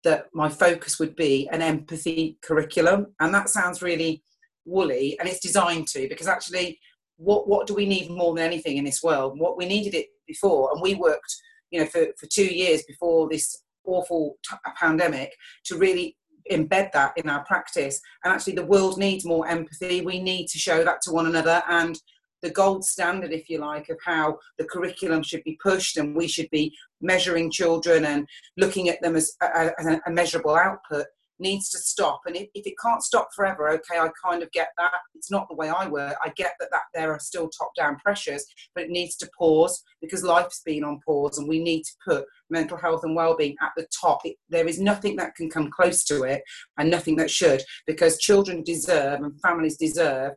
that 0.07 0.25
my 0.33 0.49
focus 0.49 0.99
would 0.99 1.15
be 1.15 1.47
an 1.51 1.61
empathy 1.61 2.37
curriculum 2.41 3.07
and 3.19 3.33
that 3.33 3.49
sounds 3.49 3.81
really 3.81 4.23
woolly 4.65 5.17
and 5.19 5.29
it's 5.29 5.39
designed 5.39 5.87
to 5.87 6.07
because 6.09 6.27
actually 6.27 6.79
what 7.17 7.47
what 7.47 7.67
do 7.67 7.73
we 7.73 7.85
need 7.85 8.09
more 8.09 8.33
than 8.33 8.45
anything 8.45 8.77
in 8.77 8.85
this 8.85 9.03
world? 9.03 9.39
What 9.39 9.57
we 9.57 9.65
needed 9.65 9.93
it 9.93 10.07
before, 10.27 10.71
and 10.71 10.81
we 10.81 10.95
worked, 10.95 11.35
you 11.71 11.79
know, 11.79 11.87
for, 11.87 12.05
for 12.17 12.27
two 12.27 12.45
years 12.45 12.83
before 12.83 13.27
this 13.29 13.63
awful 13.85 14.37
t- 14.47 14.55
uh, 14.65 14.71
pandemic 14.79 15.35
to 15.65 15.77
really 15.77 16.15
embed 16.51 16.91
that 16.91 17.13
in 17.17 17.27
our 17.27 17.43
practice. 17.45 17.99
And 18.23 18.33
actually, 18.33 18.53
the 18.53 18.65
world 18.65 18.97
needs 18.97 19.25
more 19.25 19.47
empathy. 19.47 20.01
We 20.01 20.21
need 20.21 20.47
to 20.47 20.59
show 20.59 20.83
that 20.83 21.01
to 21.03 21.11
one 21.11 21.25
another, 21.25 21.63
and 21.67 21.99
the 22.43 22.51
gold 22.51 22.85
standard, 22.85 23.33
if 23.33 23.49
you 23.49 23.57
like, 23.57 23.89
of 23.89 23.97
how 24.05 24.37
the 24.59 24.65
curriculum 24.65 25.23
should 25.23 25.43
be 25.43 25.57
pushed, 25.61 25.97
and 25.97 26.15
we 26.15 26.27
should 26.27 26.49
be 26.51 26.73
measuring 27.01 27.51
children 27.51 28.05
and 28.05 28.27
looking 28.57 28.89
at 28.89 29.01
them 29.01 29.15
as 29.15 29.33
a, 29.41 29.99
a, 30.05 30.11
measurable 30.11 30.55
output 30.55 31.05
needs 31.39 31.69
to 31.69 31.77
stop. 31.77 32.21
And 32.25 32.35
if, 32.35 32.47
if 32.53 32.65
it 32.65 32.73
can't 32.81 33.03
stop 33.03 33.29
forever, 33.35 33.69
okay, 33.69 33.99
I 33.99 34.09
kind 34.23 34.41
of 34.41 34.51
get 34.51 34.69
that. 34.77 34.93
It's 35.13 35.31
not 35.31 35.47
the 35.49 35.55
way 35.55 35.69
I 35.69 35.87
work. 35.87 36.15
I 36.23 36.29
get 36.35 36.53
that, 36.59 36.69
that 36.71 36.81
there 36.93 37.11
are 37.11 37.19
still 37.19 37.49
top 37.49 37.71
down 37.77 37.97
pressures, 37.97 38.45
but 38.73 38.85
it 38.85 38.89
needs 38.89 39.15
to 39.17 39.29
pause 39.37 39.83
because 40.01 40.23
life's 40.23 40.61
been 40.65 40.83
on 40.83 40.99
pause 41.05 41.37
and 41.37 41.47
we 41.47 41.59
need 41.59 41.83
to 41.83 41.91
put 42.07 42.25
mental 42.49 42.77
health 42.77 43.03
and 43.03 43.15
well-being 43.15 43.55
at 43.61 43.71
the 43.77 43.87
top. 44.01 44.21
It, 44.23 44.37
there 44.49 44.67
is 44.67 44.79
nothing 44.79 45.15
that 45.17 45.35
can 45.35 45.49
come 45.49 45.69
close 45.69 46.03
to 46.05 46.23
it 46.23 46.41
and 46.77 46.89
nothing 46.89 47.15
that 47.17 47.31
should 47.31 47.61
because 47.85 48.17
children 48.17 48.63
deserve 48.63 49.21
and 49.21 49.39
families 49.41 49.77
deserve 49.77 50.33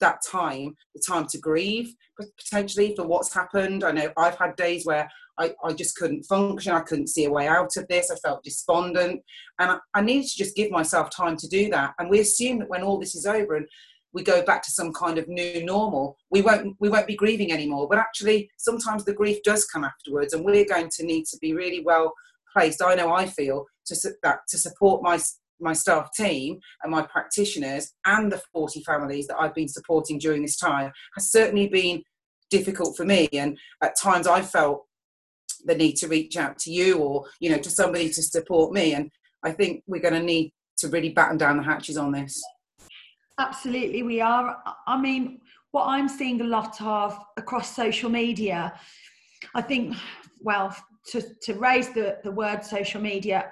that 0.00 0.20
time, 0.30 0.76
the 0.94 1.02
time 1.06 1.26
to 1.26 1.38
grieve 1.38 1.92
potentially 2.38 2.94
for 2.96 3.06
what's 3.06 3.32
happened. 3.32 3.84
I 3.84 3.92
know 3.92 4.10
I've 4.16 4.38
had 4.38 4.56
days 4.56 4.84
where 4.84 5.08
I, 5.38 5.54
I 5.64 5.72
just 5.72 5.96
couldn't 5.96 6.24
function. 6.24 6.72
I 6.72 6.80
couldn't 6.80 7.08
see 7.08 7.24
a 7.24 7.30
way 7.30 7.46
out 7.46 7.76
of 7.76 7.86
this. 7.88 8.10
I 8.10 8.16
felt 8.16 8.44
despondent. 8.44 9.22
And 9.58 9.70
I, 9.72 9.78
I 9.94 10.02
needed 10.02 10.28
to 10.28 10.36
just 10.36 10.56
give 10.56 10.70
myself 10.70 11.10
time 11.10 11.36
to 11.36 11.48
do 11.48 11.70
that. 11.70 11.94
And 11.98 12.10
we 12.10 12.20
assume 12.20 12.58
that 12.58 12.68
when 12.68 12.82
all 12.82 12.98
this 12.98 13.14
is 13.14 13.26
over 13.26 13.56
and 13.56 13.66
we 14.12 14.22
go 14.22 14.42
back 14.42 14.62
to 14.62 14.70
some 14.70 14.92
kind 14.92 15.18
of 15.18 15.28
new 15.28 15.64
normal, 15.64 16.16
we 16.30 16.40
won't 16.40 16.76
we 16.80 16.88
won't 16.88 17.06
be 17.06 17.16
grieving 17.16 17.52
anymore. 17.52 17.86
But 17.88 17.98
actually, 17.98 18.50
sometimes 18.56 19.04
the 19.04 19.14
grief 19.14 19.38
does 19.44 19.64
come 19.66 19.84
afterwards, 19.84 20.32
and 20.32 20.44
we're 20.44 20.64
going 20.64 20.90
to 20.96 21.04
need 21.04 21.26
to 21.26 21.38
be 21.38 21.52
really 21.52 21.84
well 21.84 22.12
placed. 22.52 22.82
I 22.82 22.94
know 22.94 23.12
I 23.12 23.26
feel 23.26 23.66
to 23.86 23.96
that 24.22 24.40
to 24.48 24.58
support 24.58 25.02
my 25.02 25.18
my 25.60 25.72
staff 25.72 26.10
team 26.14 26.58
and 26.82 26.90
my 26.90 27.02
practitioners 27.02 27.92
and 28.06 28.30
the 28.30 28.40
40 28.52 28.82
families 28.84 29.26
that 29.26 29.38
I've 29.38 29.54
been 29.54 29.68
supporting 29.68 30.18
during 30.18 30.42
this 30.42 30.56
time 30.56 30.92
has 31.16 31.30
certainly 31.30 31.68
been 31.68 32.02
difficult 32.50 32.96
for 32.96 33.04
me. 33.04 33.28
And 33.32 33.58
at 33.82 33.98
times 33.98 34.26
I 34.26 34.40
felt 34.40 34.86
the 35.68 35.74
need 35.76 35.94
to 35.96 36.08
reach 36.08 36.36
out 36.36 36.58
to 36.58 36.72
you 36.72 36.98
or 36.98 37.26
you 37.40 37.50
know 37.50 37.58
to 37.58 37.70
somebody 37.70 38.08
to 38.08 38.22
support 38.22 38.72
me. 38.72 38.94
And 38.94 39.10
i 39.44 39.52
think 39.52 39.84
we're 39.86 40.02
going 40.02 40.20
to 40.20 40.22
need 40.22 40.52
to 40.78 40.88
really 40.88 41.10
batten 41.10 41.38
down 41.38 41.56
the 41.56 41.62
hatches 41.62 41.96
on 41.96 42.10
this. 42.12 42.42
Absolutely 43.38 44.02
we 44.02 44.20
are. 44.20 44.58
I 44.86 45.00
mean 45.00 45.40
what 45.70 45.86
i'm 45.86 46.08
seeing 46.08 46.40
a 46.40 46.44
lot 46.44 46.80
of 46.80 47.18
across 47.36 47.74
social 47.74 48.10
media 48.10 48.72
i 49.54 49.62
think 49.62 49.96
well 50.40 50.74
to, 51.06 51.22
to 51.42 51.54
raise 51.54 51.90
the, 51.90 52.18
the 52.24 52.30
word 52.30 52.64
social 52.64 53.00
media 53.00 53.50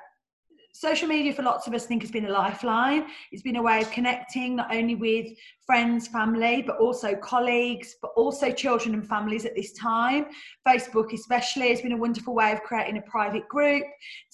social 0.81 1.09
media 1.09 1.33
for 1.33 1.43
lots 1.43 1.67
of 1.67 1.75
us 1.75 1.87
think 1.87 2.03
has 2.03 2.11
been 2.11 2.27
a 2.27 2.31
lifeline. 2.31 3.07
It's 3.33 3.43
been 3.43 3.57
a 3.57 3.63
way 3.63 3.81
of 3.81 3.91
connecting 3.91 4.57
not 4.57 4.75
only 4.75 4.95
with 4.95 5.27
friends, 5.65 6.07
family, 6.07 6.63
but 6.63 6.77
also 6.79 7.15
colleagues, 7.17 7.97
but 8.03 8.13
also 8.17 8.53
children 8.53 8.95
and 8.95 9.07
families 9.07 9.45
at 9.45 9.55
this 9.55 9.73
time. 9.73 10.27
Facebook 10.67 11.13
especially 11.13 11.71
has 11.71 11.81
been 11.81 11.93
a 11.93 11.97
wonderful 11.97 12.35
way 12.35 12.53
of 12.53 12.63
creating 12.63 12.99
a 12.99 13.11
private 13.11 13.49
group 13.49 13.85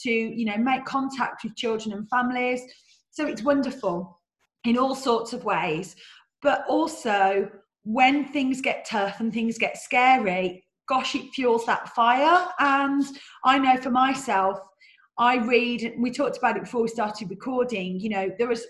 to, 0.01 0.11
you 0.11 0.45
know, 0.45 0.57
make 0.57 0.85
contact 0.85 1.45
with 1.45 1.57
children 1.57 1.95
and 1.95 2.09
families. 2.09 2.63
So 3.11 3.27
it's 3.27 3.43
wonderful 3.43 4.21
in 4.65 4.77
all 4.77 4.95
sorts 4.95 5.33
of 5.33 5.45
ways. 5.45 5.97
But 6.41 6.65
also 6.69 7.51
when 7.85 8.27
things 8.33 8.61
get 8.61 8.85
tough 8.85 9.21
and 9.21 9.33
things 9.33 9.59
get 9.59 9.79
scary, 9.79 10.65
gosh, 10.89 11.15
it 11.15 11.31
fuels 11.35 11.67
that 11.67 11.89
fire. 11.91 12.49
And 12.59 13.05
I 13.45 13.59
know 13.59 13.77
for 13.77 13.91
myself, 13.91 14.59
I 15.19 15.37
read, 15.37 15.95
we 15.99 16.11
talked 16.11 16.39
about 16.39 16.57
it 16.57 16.65
before 16.65 16.83
we 16.83 16.89
started 16.89 17.31
recording, 17.31 18.01
you 18.01 18.09
know, 18.09 18.31
there 18.39 18.51
is, 18.51 18.67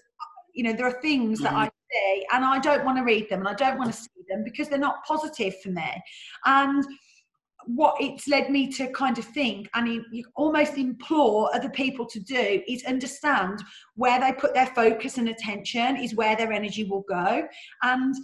you 0.54 0.64
know, 0.64 0.72
there 0.72 0.86
are 0.86 1.00
things 1.00 1.40
mm-hmm. 1.40 1.44
that 1.44 1.54
I 1.54 1.70
see 1.92 2.26
and 2.32 2.44
I 2.44 2.58
don't 2.58 2.84
want 2.84 2.98
to 2.98 3.04
read 3.04 3.28
them 3.28 3.40
and 3.40 3.48
I 3.48 3.54
don't 3.54 3.78
want 3.78 3.92
to 3.92 3.96
see 3.96 4.08
them 4.28 4.44
because 4.44 4.68
they're 4.68 4.78
not 4.78 5.04
positive 5.04 5.54
for 5.60 5.70
me. 5.70 6.02
And 6.44 6.84
what 7.66 7.96
it's 8.00 8.28
led 8.28 8.50
me 8.50 8.70
to 8.72 8.88
kind 8.88 9.18
of 9.18 9.24
think 9.24 9.68
and 9.74 10.02
you 10.10 10.24
almost 10.34 10.76
implore 10.76 11.54
other 11.54 11.70
people 11.70 12.06
to 12.06 12.20
do 12.20 12.62
is 12.66 12.84
understand 12.84 13.62
where 13.94 14.20
they 14.20 14.32
put 14.32 14.54
their 14.54 14.66
focus 14.66 15.18
and 15.18 15.28
attention 15.28 15.96
is 15.96 16.14
where 16.14 16.36
their 16.36 16.52
energy 16.52 16.84
will 16.84 17.04
go 17.08 17.46
and 17.82 18.14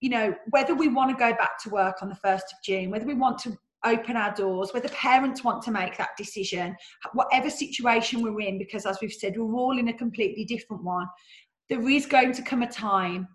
you 0.00 0.08
know 0.08 0.34
whether 0.50 0.74
we 0.74 0.88
want 0.88 1.10
to 1.10 1.16
go 1.16 1.32
back 1.34 1.58
to 1.62 1.70
work 1.70 1.96
on 2.02 2.08
the 2.08 2.16
1st 2.24 2.36
of 2.36 2.62
june 2.64 2.90
whether 2.90 3.06
we 3.06 3.14
want 3.14 3.38
to 3.38 3.56
open 3.84 4.16
our 4.16 4.34
doors, 4.34 4.72
whether 4.72 4.88
parents 4.88 5.42
want 5.42 5.62
to 5.62 5.70
make 5.70 5.96
that 5.96 6.10
decision, 6.16 6.76
whatever 7.14 7.50
situation 7.50 8.22
we're 8.22 8.40
in, 8.40 8.58
because 8.58 8.86
as 8.86 8.98
we've 9.00 9.12
said, 9.12 9.36
we're 9.36 9.54
all 9.54 9.78
in 9.78 9.88
a 9.88 9.92
completely 9.92 10.44
different 10.44 10.84
one. 10.84 11.06
There 11.68 11.88
is 11.88 12.06
going 12.06 12.32
to 12.32 12.42
come 12.42 12.62
a 12.62 12.70
time 12.70 13.28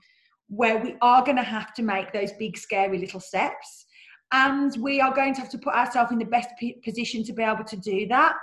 where 0.47 0.77
we 0.77 0.95
are 1.01 1.23
going 1.23 1.37
to 1.37 1.43
have 1.43 1.73
to 1.73 1.83
make 1.83 2.11
those 2.11 2.31
big, 2.33 2.57
scary 2.57 2.99
little 2.99 3.19
steps. 3.19 3.85
And 4.31 4.75
we 4.81 5.01
are 5.01 5.13
going 5.13 5.33
to 5.35 5.41
have 5.41 5.49
to 5.51 5.57
put 5.57 5.73
ourselves 5.73 6.11
in 6.11 6.19
the 6.19 6.25
best 6.25 6.49
position 6.83 7.23
to 7.23 7.33
be 7.33 7.43
able 7.43 7.63
to 7.63 7.77
do 7.77 8.07
that. 8.07 8.35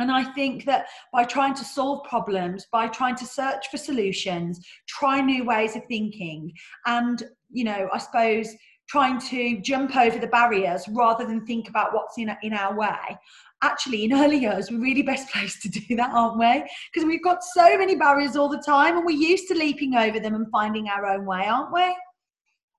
And 0.00 0.10
I 0.10 0.24
think 0.24 0.64
that 0.64 0.86
by 1.12 1.24
trying 1.24 1.54
to 1.54 1.64
solve 1.64 2.04
problems, 2.04 2.66
by 2.72 2.88
trying 2.88 3.14
to 3.16 3.26
search 3.26 3.68
for 3.70 3.76
solutions, 3.76 4.60
try 4.88 5.20
new 5.20 5.44
ways 5.44 5.76
of 5.76 5.82
thinking, 5.86 6.52
and, 6.84 7.22
you 7.50 7.62
know, 7.62 7.88
I 7.92 7.98
suppose 7.98 8.48
trying 8.88 9.18
to 9.18 9.60
jump 9.60 9.96
over 9.96 10.18
the 10.18 10.26
barriers 10.26 10.86
rather 10.88 11.26
than 11.26 11.46
think 11.46 11.68
about 11.68 11.94
what's 11.94 12.18
in, 12.18 12.30
in 12.42 12.52
our 12.52 12.76
way. 12.76 13.18
Actually 13.62 14.04
in 14.04 14.12
early 14.12 14.36
years 14.36 14.70
we're 14.70 14.80
really 14.80 15.02
best 15.02 15.28
placed 15.32 15.62
to 15.62 15.68
do 15.68 15.96
that 15.96 16.10
aren't 16.12 16.38
we? 16.38 16.68
Because 16.92 17.06
we've 17.06 17.22
got 17.22 17.42
so 17.42 17.78
many 17.78 17.96
barriers 17.96 18.36
all 18.36 18.48
the 18.48 18.62
time 18.64 18.96
and 18.96 19.06
we're 19.06 19.12
used 19.12 19.48
to 19.48 19.54
leaping 19.54 19.94
over 19.94 20.20
them 20.20 20.34
and 20.34 20.46
finding 20.50 20.88
our 20.88 21.06
own 21.06 21.24
way 21.24 21.46
aren't 21.46 21.72
we? 21.72 21.94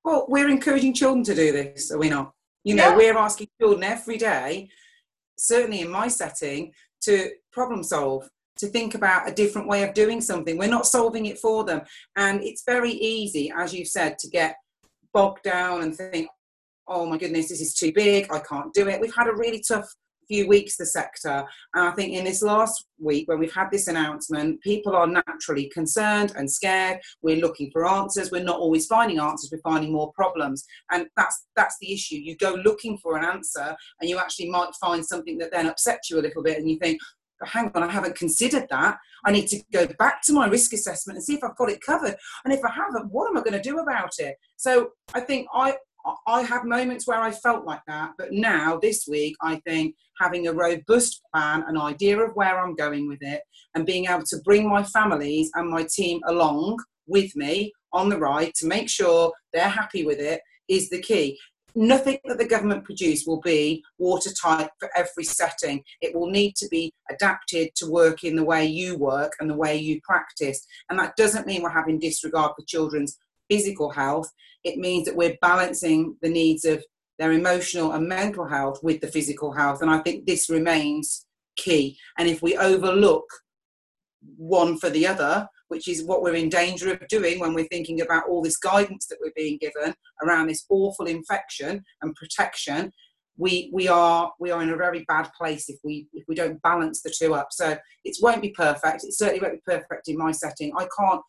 Well 0.03 0.25
we're 0.29 0.49
encouraging 0.49 0.93
children 0.93 1.23
to 1.25 1.35
do 1.35 1.51
this 1.51 1.91
are 1.91 1.97
we 1.97 2.09
not? 2.09 2.33
You 2.63 2.75
know 2.75 2.89
yeah. 2.89 2.95
we're 2.95 3.17
asking 3.17 3.47
children 3.59 3.83
every 3.83 4.17
day 4.17 4.69
certainly 5.37 5.81
in 5.81 5.89
my 5.89 6.07
setting 6.07 6.71
to 7.01 7.29
problem 7.51 7.83
solve 7.83 8.29
to 8.57 8.67
think 8.67 8.95
about 8.95 9.27
a 9.27 9.33
different 9.33 9.67
way 9.67 9.83
of 9.83 9.93
doing 9.93 10.21
something. 10.21 10.57
We're 10.57 10.69
not 10.69 10.85
solving 10.85 11.25
it 11.25 11.37
for 11.37 11.65
them. 11.65 11.81
And 12.15 12.41
it's 12.41 12.63
very 12.65 12.91
easy 12.91 13.51
as 13.55 13.73
you 13.73 13.85
said 13.85 14.17
to 14.19 14.29
get 14.29 14.55
bogged 15.15 15.43
down 15.43 15.81
and 15.81 15.95
think, 15.95 16.27
oh 16.87 17.05
my 17.07 17.17
goodness, 17.17 17.49
this 17.49 17.61
is 17.61 17.73
too 17.73 17.91
big, 17.91 18.27
I 18.31 18.39
can't 18.39 18.73
do 18.73 18.87
it. 18.87 19.01
We've 19.01 19.15
had 19.15 19.27
a 19.27 19.33
really 19.33 19.63
tough 19.67 19.87
few 20.27 20.47
weeks, 20.47 20.75
the 20.75 20.85
sector. 20.85 21.45
And 21.73 21.87
I 21.87 21.91
think 21.91 22.13
in 22.13 22.25
this 22.25 22.41
last 22.41 22.85
week, 22.99 23.27
when 23.27 23.39
we've 23.39 23.53
had 23.53 23.69
this 23.71 23.87
announcement, 23.87 24.61
people 24.61 24.95
are 24.95 25.07
naturally 25.07 25.69
concerned 25.73 26.33
and 26.35 26.51
scared. 26.51 26.99
We're 27.21 27.37
looking 27.37 27.69
for 27.71 27.87
answers. 27.87 28.31
We're 28.31 28.43
not 28.43 28.59
always 28.59 28.87
finding 28.87 29.19
answers, 29.19 29.51
we're 29.51 29.71
finding 29.71 29.91
more 29.91 30.11
problems. 30.13 30.65
And 30.91 31.07
that's 31.15 31.45
that's 31.55 31.77
the 31.79 31.93
issue. 31.93 32.17
You 32.17 32.35
go 32.37 32.57
looking 32.63 32.97
for 32.97 33.17
an 33.17 33.23
answer 33.23 33.75
and 34.01 34.09
you 34.09 34.19
actually 34.19 34.49
might 34.49 34.73
find 34.81 35.05
something 35.05 35.37
that 35.37 35.51
then 35.51 35.67
upsets 35.67 36.09
you 36.09 36.19
a 36.19 36.25
little 36.25 36.43
bit 36.43 36.57
and 36.57 36.69
you 36.69 36.77
think, 36.77 36.99
hang 37.43 37.71
on, 37.75 37.83
I 37.83 37.91
haven't 37.91 38.15
considered 38.15 38.67
that. 38.69 38.97
I 39.25 39.31
need 39.31 39.47
to 39.47 39.61
go 39.71 39.87
back 39.99 40.21
to 40.23 40.33
my 40.33 40.47
risk 40.47 40.73
assessment 40.73 41.17
and 41.17 41.23
see 41.23 41.35
if 41.35 41.43
I've 41.43 41.55
got 41.55 41.69
it 41.69 41.81
covered. 41.81 42.15
And 42.43 42.53
if 42.53 42.63
I 42.63 42.71
haven't, 42.71 43.11
what 43.11 43.29
am 43.29 43.37
I 43.37 43.41
going 43.41 43.53
to 43.53 43.61
do 43.61 43.79
about 43.79 44.11
it? 44.19 44.35
So 44.55 44.91
I 45.13 45.19
think 45.21 45.47
I 45.53 45.75
I 46.27 46.43
had 46.43 46.65
moments 46.65 47.07
where 47.07 47.19
I 47.19 47.31
felt 47.31 47.65
like 47.65 47.81
that, 47.87 48.11
but 48.17 48.31
now 48.31 48.77
this 48.77 49.07
week 49.09 49.35
I 49.41 49.59
think 49.65 49.95
having 50.19 50.47
a 50.47 50.53
robust 50.53 51.21
plan, 51.33 51.63
an 51.67 51.77
idea 51.77 52.19
of 52.19 52.35
where 52.35 52.59
I'm 52.59 52.75
going 52.75 53.07
with 53.07 53.17
it, 53.21 53.41
and 53.73 53.87
being 53.87 54.05
able 54.05 54.25
to 54.27 54.37
bring 54.45 54.69
my 54.69 54.83
families 54.83 55.49
and 55.55 55.69
my 55.69 55.87
team 55.91 56.21
along 56.27 56.77
with 57.07 57.35
me 57.35 57.73
on 57.91 58.09
the 58.09 58.19
ride 58.19 58.53
to 58.55 58.67
make 58.67 58.87
sure 58.87 59.31
they're 59.51 59.67
happy 59.67 60.05
with 60.05 60.19
it 60.19 60.41
is 60.67 60.89
the 60.89 61.01
key 61.01 61.39
nothing 61.75 62.17
that 62.25 62.37
the 62.37 62.47
government 62.47 62.85
produce 62.85 63.25
will 63.25 63.41
be 63.41 63.83
watertight 63.97 64.69
for 64.79 64.89
every 64.95 65.23
setting. 65.23 65.83
It 66.01 66.15
will 66.15 66.29
need 66.29 66.55
to 66.57 66.67
be 66.69 66.93
adapted 67.09 67.69
to 67.75 67.91
work 67.91 68.23
in 68.23 68.35
the 68.35 68.45
way 68.45 68.65
you 68.65 68.97
work 68.97 69.33
and 69.39 69.49
the 69.49 69.55
way 69.55 69.77
you 69.77 69.99
practice. 70.03 70.65
And 70.89 70.97
that 70.99 71.15
doesn't 71.17 71.45
mean 71.45 71.61
we're 71.61 71.69
having 71.69 71.99
disregard 71.99 72.53
for 72.57 72.65
children's 72.65 73.17
physical 73.49 73.89
health. 73.89 74.31
It 74.63 74.77
means 74.77 75.05
that 75.05 75.15
we're 75.15 75.37
balancing 75.41 76.15
the 76.21 76.29
needs 76.29 76.65
of 76.65 76.83
their 77.19 77.31
emotional 77.31 77.91
and 77.91 78.07
mental 78.07 78.47
health 78.47 78.79
with 78.81 79.01
the 79.01 79.07
physical 79.07 79.51
health. 79.53 79.81
And 79.81 79.91
I 79.91 79.99
think 79.99 80.25
this 80.25 80.49
remains 80.49 81.25
key. 81.55 81.97
And 82.17 82.27
if 82.27 82.41
we 82.41 82.57
overlook 82.57 83.25
one 84.37 84.77
for 84.77 84.89
the 84.89 85.07
other, 85.07 85.47
which 85.67 85.87
is 85.87 86.03
what 86.03 86.21
we're 86.21 86.35
in 86.35 86.49
danger 86.49 86.91
of 86.91 87.07
doing 87.07 87.39
when 87.39 87.53
we're 87.53 87.67
thinking 87.67 88.01
about 88.01 88.27
all 88.29 88.41
this 88.41 88.57
guidance 88.57 89.07
that 89.07 89.17
we're 89.21 89.31
being 89.35 89.57
given 89.59 89.93
around 90.23 90.47
this 90.47 90.65
awful 90.69 91.05
infection 91.07 91.83
and 92.01 92.15
protection, 92.15 92.91
we 93.37 93.69
we 93.73 93.87
are 93.87 94.31
we 94.39 94.51
are 94.51 94.61
in 94.61 94.69
a 94.69 94.77
very 94.77 95.03
bad 95.07 95.29
place 95.37 95.69
if 95.69 95.77
we 95.83 96.07
if 96.13 96.23
we 96.27 96.35
don't 96.35 96.61
balance 96.61 97.01
the 97.01 97.13
two 97.17 97.33
up. 97.33 97.47
So 97.51 97.77
it 98.03 98.17
won't 98.21 98.41
be 98.41 98.51
perfect. 98.51 99.03
It 99.03 99.13
certainly 99.13 99.41
won't 99.41 99.55
be 99.55 99.73
perfect 99.73 100.07
in 100.07 100.17
my 100.17 100.31
setting. 100.31 100.71
I 100.77 100.87
can't 100.97 101.21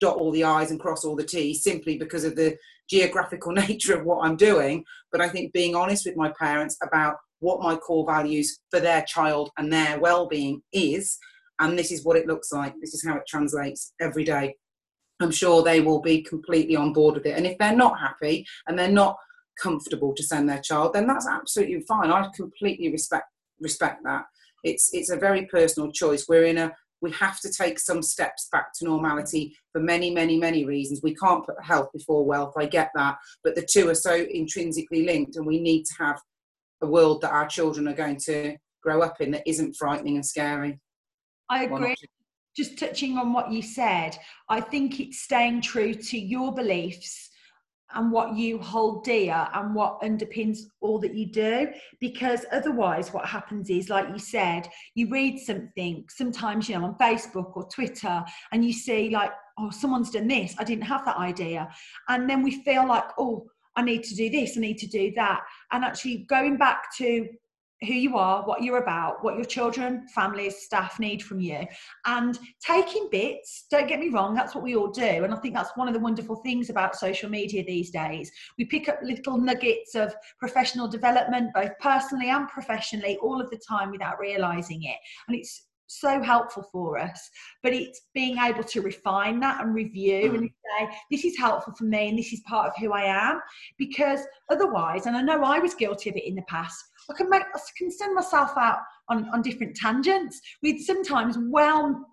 dot 0.00 0.16
all 0.16 0.32
the 0.32 0.44
I's 0.44 0.70
and 0.70 0.80
cross 0.80 1.04
all 1.04 1.16
the 1.16 1.24
T's 1.24 1.62
simply 1.62 1.96
because 1.96 2.24
of 2.24 2.36
the 2.36 2.56
geographical 2.88 3.52
nature 3.66 3.96
of 3.96 4.04
what 4.04 4.24
I'm 4.26 4.36
doing. 4.36 4.84
But 5.12 5.20
I 5.20 5.28
think 5.28 5.52
being 5.52 5.74
honest 5.74 6.06
with 6.06 6.16
my 6.16 6.32
parents 6.38 6.76
about 6.82 7.16
what 7.40 7.60
my 7.60 7.76
core 7.76 8.06
values 8.06 8.58
for 8.70 8.80
their 8.80 9.02
child 9.02 9.50
and 9.58 9.72
their 9.72 9.98
well-being 10.00 10.62
is, 10.72 11.18
and 11.60 11.78
this 11.78 11.92
is 11.92 12.04
what 12.04 12.16
it 12.16 12.26
looks 12.26 12.52
like. 12.52 12.74
This 12.80 12.94
is 12.94 13.04
how 13.04 13.16
it 13.16 13.26
translates 13.26 13.92
every 14.00 14.24
day. 14.24 14.56
I'm 15.20 15.30
sure 15.30 15.62
they 15.62 15.80
will 15.80 16.00
be 16.00 16.22
completely 16.22 16.76
on 16.76 16.92
board 16.92 17.14
with 17.14 17.26
it. 17.26 17.36
And 17.36 17.46
if 17.46 17.56
they're 17.58 17.76
not 17.76 18.00
happy 18.00 18.46
and 18.66 18.78
they're 18.78 18.88
not 18.88 19.16
comfortable 19.60 20.12
to 20.14 20.22
send 20.22 20.48
their 20.48 20.60
child, 20.60 20.92
then 20.92 21.06
that's 21.06 21.28
absolutely 21.28 21.80
fine. 21.82 22.10
I 22.10 22.28
completely 22.34 22.90
respect 22.90 23.26
respect 23.60 24.02
that. 24.04 24.24
It's 24.64 24.90
it's 24.92 25.10
a 25.10 25.16
very 25.16 25.46
personal 25.46 25.92
choice. 25.92 26.26
We're 26.28 26.44
in 26.44 26.58
a 26.58 26.72
we 27.00 27.12
have 27.12 27.38
to 27.40 27.52
take 27.52 27.78
some 27.78 28.02
steps 28.02 28.48
back 28.50 28.72
to 28.74 28.84
normality 28.86 29.54
for 29.72 29.80
many, 29.80 30.10
many, 30.10 30.38
many 30.38 30.64
reasons. 30.64 31.00
We 31.02 31.14
can't 31.14 31.44
put 31.44 31.62
health 31.62 31.90
before 31.92 32.24
wealth, 32.24 32.54
I 32.56 32.64
get 32.64 32.90
that, 32.94 33.18
but 33.44 33.54
the 33.54 33.66
two 33.70 33.90
are 33.90 33.94
so 33.94 34.14
intrinsically 34.14 35.04
linked, 35.04 35.36
and 35.36 35.46
we 35.46 35.60
need 35.60 35.84
to 35.84 35.94
have 35.98 36.18
a 36.82 36.86
world 36.86 37.20
that 37.20 37.32
our 37.32 37.46
children 37.46 37.86
are 37.88 37.94
going 37.94 38.16
to 38.24 38.56
grow 38.82 39.02
up 39.02 39.20
in 39.20 39.32
that 39.32 39.46
isn't 39.46 39.76
frightening 39.76 40.16
and 40.16 40.24
scary. 40.24 40.80
I 41.48 41.64
agree. 41.64 41.94
Just 42.56 42.78
touching 42.78 43.18
on 43.18 43.32
what 43.32 43.50
you 43.50 43.62
said, 43.62 44.16
I 44.48 44.60
think 44.60 45.00
it's 45.00 45.20
staying 45.20 45.62
true 45.62 45.92
to 45.92 46.18
your 46.18 46.54
beliefs 46.54 47.30
and 47.94 48.10
what 48.10 48.34
you 48.36 48.58
hold 48.58 49.04
dear 49.04 49.48
and 49.54 49.74
what 49.74 50.00
underpins 50.02 50.58
all 50.80 50.98
that 50.98 51.14
you 51.14 51.26
do 51.26 51.68
because 52.00 52.44
otherwise 52.52 53.12
what 53.12 53.26
happens 53.26 53.70
is 53.70 53.88
like 53.88 54.08
you 54.08 54.18
said 54.18 54.68
you 54.94 55.08
read 55.10 55.38
something 55.38 56.04
sometimes 56.08 56.68
you 56.68 56.78
know 56.78 56.84
on 56.84 56.94
facebook 56.96 57.56
or 57.56 57.68
twitter 57.68 58.24
and 58.52 58.64
you 58.64 58.72
see 58.72 59.10
like 59.10 59.30
oh 59.58 59.70
someone's 59.70 60.10
done 60.10 60.28
this 60.28 60.54
i 60.58 60.64
didn't 60.64 60.84
have 60.84 61.04
that 61.04 61.16
idea. 61.16 61.68
And 62.08 62.28
then 62.28 62.42
we 62.42 62.62
feel 62.62 62.86
like 62.86 63.04
oh 63.18 63.46
i 63.76 63.82
need 63.82 64.02
to 64.04 64.14
do 64.14 64.30
this 64.30 64.56
i 64.56 64.60
need 64.60 64.78
to 64.78 64.86
do 64.86 65.12
that. 65.16 65.42
And 65.72 65.84
actually 65.84 66.26
going 66.28 66.56
back 66.56 66.94
to 66.98 67.28
who 67.84 67.94
you 67.94 68.16
are, 68.16 68.42
what 68.44 68.62
you're 68.62 68.82
about, 68.82 69.22
what 69.22 69.36
your 69.36 69.44
children, 69.44 70.06
families, 70.08 70.62
staff 70.62 70.98
need 70.98 71.22
from 71.22 71.40
you, 71.40 71.64
and 72.06 72.38
taking 72.64 73.08
bits. 73.10 73.66
Don't 73.70 73.88
get 73.88 74.00
me 74.00 74.08
wrong, 74.08 74.34
that's 74.34 74.54
what 74.54 74.64
we 74.64 74.76
all 74.76 74.90
do. 74.90 75.24
And 75.24 75.32
I 75.32 75.36
think 75.36 75.54
that's 75.54 75.76
one 75.76 75.88
of 75.88 75.94
the 75.94 76.00
wonderful 76.00 76.36
things 76.36 76.70
about 76.70 76.96
social 76.96 77.30
media 77.30 77.64
these 77.64 77.90
days. 77.90 78.30
We 78.58 78.64
pick 78.64 78.88
up 78.88 78.98
little 79.02 79.38
nuggets 79.38 79.94
of 79.94 80.14
professional 80.38 80.88
development, 80.88 81.52
both 81.54 81.72
personally 81.80 82.30
and 82.30 82.48
professionally, 82.48 83.18
all 83.22 83.40
of 83.40 83.50
the 83.50 83.60
time 83.68 83.90
without 83.90 84.18
realizing 84.18 84.82
it. 84.84 84.96
And 85.28 85.36
it's 85.36 85.66
so 85.86 86.22
helpful 86.22 86.66
for 86.72 86.98
us 86.98 87.30
but 87.62 87.72
it's 87.72 88.02
being 88.14 88.38
able 88.38 88.64
to 88.64 88.80
refine 88.80 89.38
that 89.40 89.62
and 89.62 89.74
review 89.74 90.30
mm. 90.30 90.34
and 90.38 90.50
say 90.50 90.96
this 91.10 91.24
is 91.24 91.36
helpful 91.36 91.74
for 91.76 91.84
me 91.84 92.08
and 92.08 92.18
this 92.18 92.32
is 92.32 92.40
part 92.48 92.68
of 92.68 92.72
who 92.78 92.92
i 92.92 93.02
am 93.02 93.40
because 93.78 94.20
otherwise 94.50 95.06
and 95.06 95.16
i 95.16 95.22
know 95.22 95.42
i 95.44 95.58
was 95.58 95.74
guilty 95.74 96.08
of 96.10 96.16
it 96.16 96.26
in 96.26 96.34
the 96.34 96.42
past 96.48 96.84
I 97.10 97.14
can 97.14 97.28
make 97.28 97.42
I 97.42 97.58
can 97.76 97.90
send 97.90 98.14
myself 98.14 98.52
out 98.56 98.78
on, 99.08 99.28
on 99.32 99.42
different 99.42 99.76
tangents 99.76 100.40
with 100.62 100.80
sometimes 100.80 101.36
well, 101.38 102.06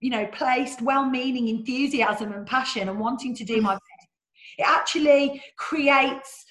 you 0.00 0.10
know, 0.10 0.26
placed, 0.32 0.82
well-meaning 0.82 1.48
enthusiasm 1.48 2.32
and 2.32 2.46
passion 2.46 2.88
and 2.88 2.98
wanting 2.98 3.34
to 3.36 3.44
do 3.44 3.60
my 3.60 3.74
best. 3.74 4.08
It 4.58 4.66
actually 4.66 5.42
creates 5.56 6.44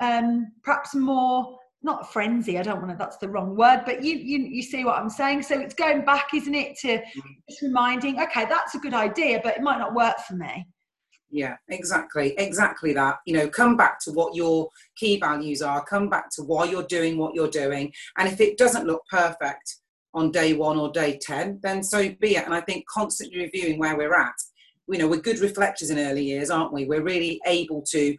um, 0.00 0.52
perhaps 0.62 0.94
more 0.94 1.57
not 1.82 2.12
frenzy. 2.12 2.58
I 2.58 2.62
don't 2.62 2.78
want 2.78 2.90
to. 2.90 2.96
That's 2.96 3.18
the 3.18 3.28
wrong 3.28 3.56
word, 3.56 3.82
but 3.86 4.02
you 4.02 4.16
you 4.16 4.38
you 4.40 4.62
see 4.62 4.84
what 4.84 4.98
I'm 4.98 5.10
saying. 5.10 5.42
So 5.42 5.58
it's 5.58 5.74
going 5.74 6.04
back, 6.04 6.28
isn't 6.34 6.54
it, 6.54 6.76
to 6.80 6.88
mm. 6.88 7.02
just 7.48 7.62
reminding. 7.62 8.20
Okay, 8.20 8.46
that's 8.46 8.74
a 8.74 8.78
good 8.78 8.94
idea, 8.94 9.40
but 9.42 9.56
it 9.56 9.62
might 9.62 9.78
not 9.78 9.94
work 9.94 10.18
for 10.26 10.34
me 10.34 10.66
yeah 11.30 11.56
exactly 11.68 12.34
exactly 12.38 12.92
that 12.92 13.18
you 13.26 13.34
know 13.34 13.48
come 13.48 13.76
back 13.76 13.98
to 14.00 14.10
what 14.12 14.34
your 14.34 14.68
key 14.96 15.18
values 15.18 15.60
are 15.60 15.84
come 15.84 16.08
back 16.08 16.30
to 16.30 16.42
why 16.42 16.64
you're 16.64 16.84
doing 16.84 17.18
what 17.18 17.34
you're 17.34 17.50
doing 17.50 17.92
and 18.16 18.28
if 18.28 18.40
it 18.40 18.56
doesn't 18.56 18.86
look 18.86 19.02
perfect 19.10 19.76
on 20.14 20.30
day 20.30 20.54
one 20.54 20.78
or 20.78 20.90
day 20.90 21.18
10 21.20 21.60
then 21.62 21.82
so 21.82 22.08
be 22.20 22.36
it 22.36 22.44
and 22.44 22.54
i 22.54 22.60
think 22.60 22.84
constantly 22.88 23.40
reviewing 23.40 23.78
where 23.78 23.96
we're 23.96 24.14
at 24.14 24.34
you 24.88 24.98
know 24.98 25.06
we're 25.06 25.20
good 25.20 25.38
reflectors 25.40 25.90
in 25.90 25.98
early 25.98 26.24
years 26.24 26.50
aren't 26.50 26.72
we 26.72 26.86
we're 26.86 27.02
really 27.02 27.40
able 27.46 27.82
to 27.82 28.16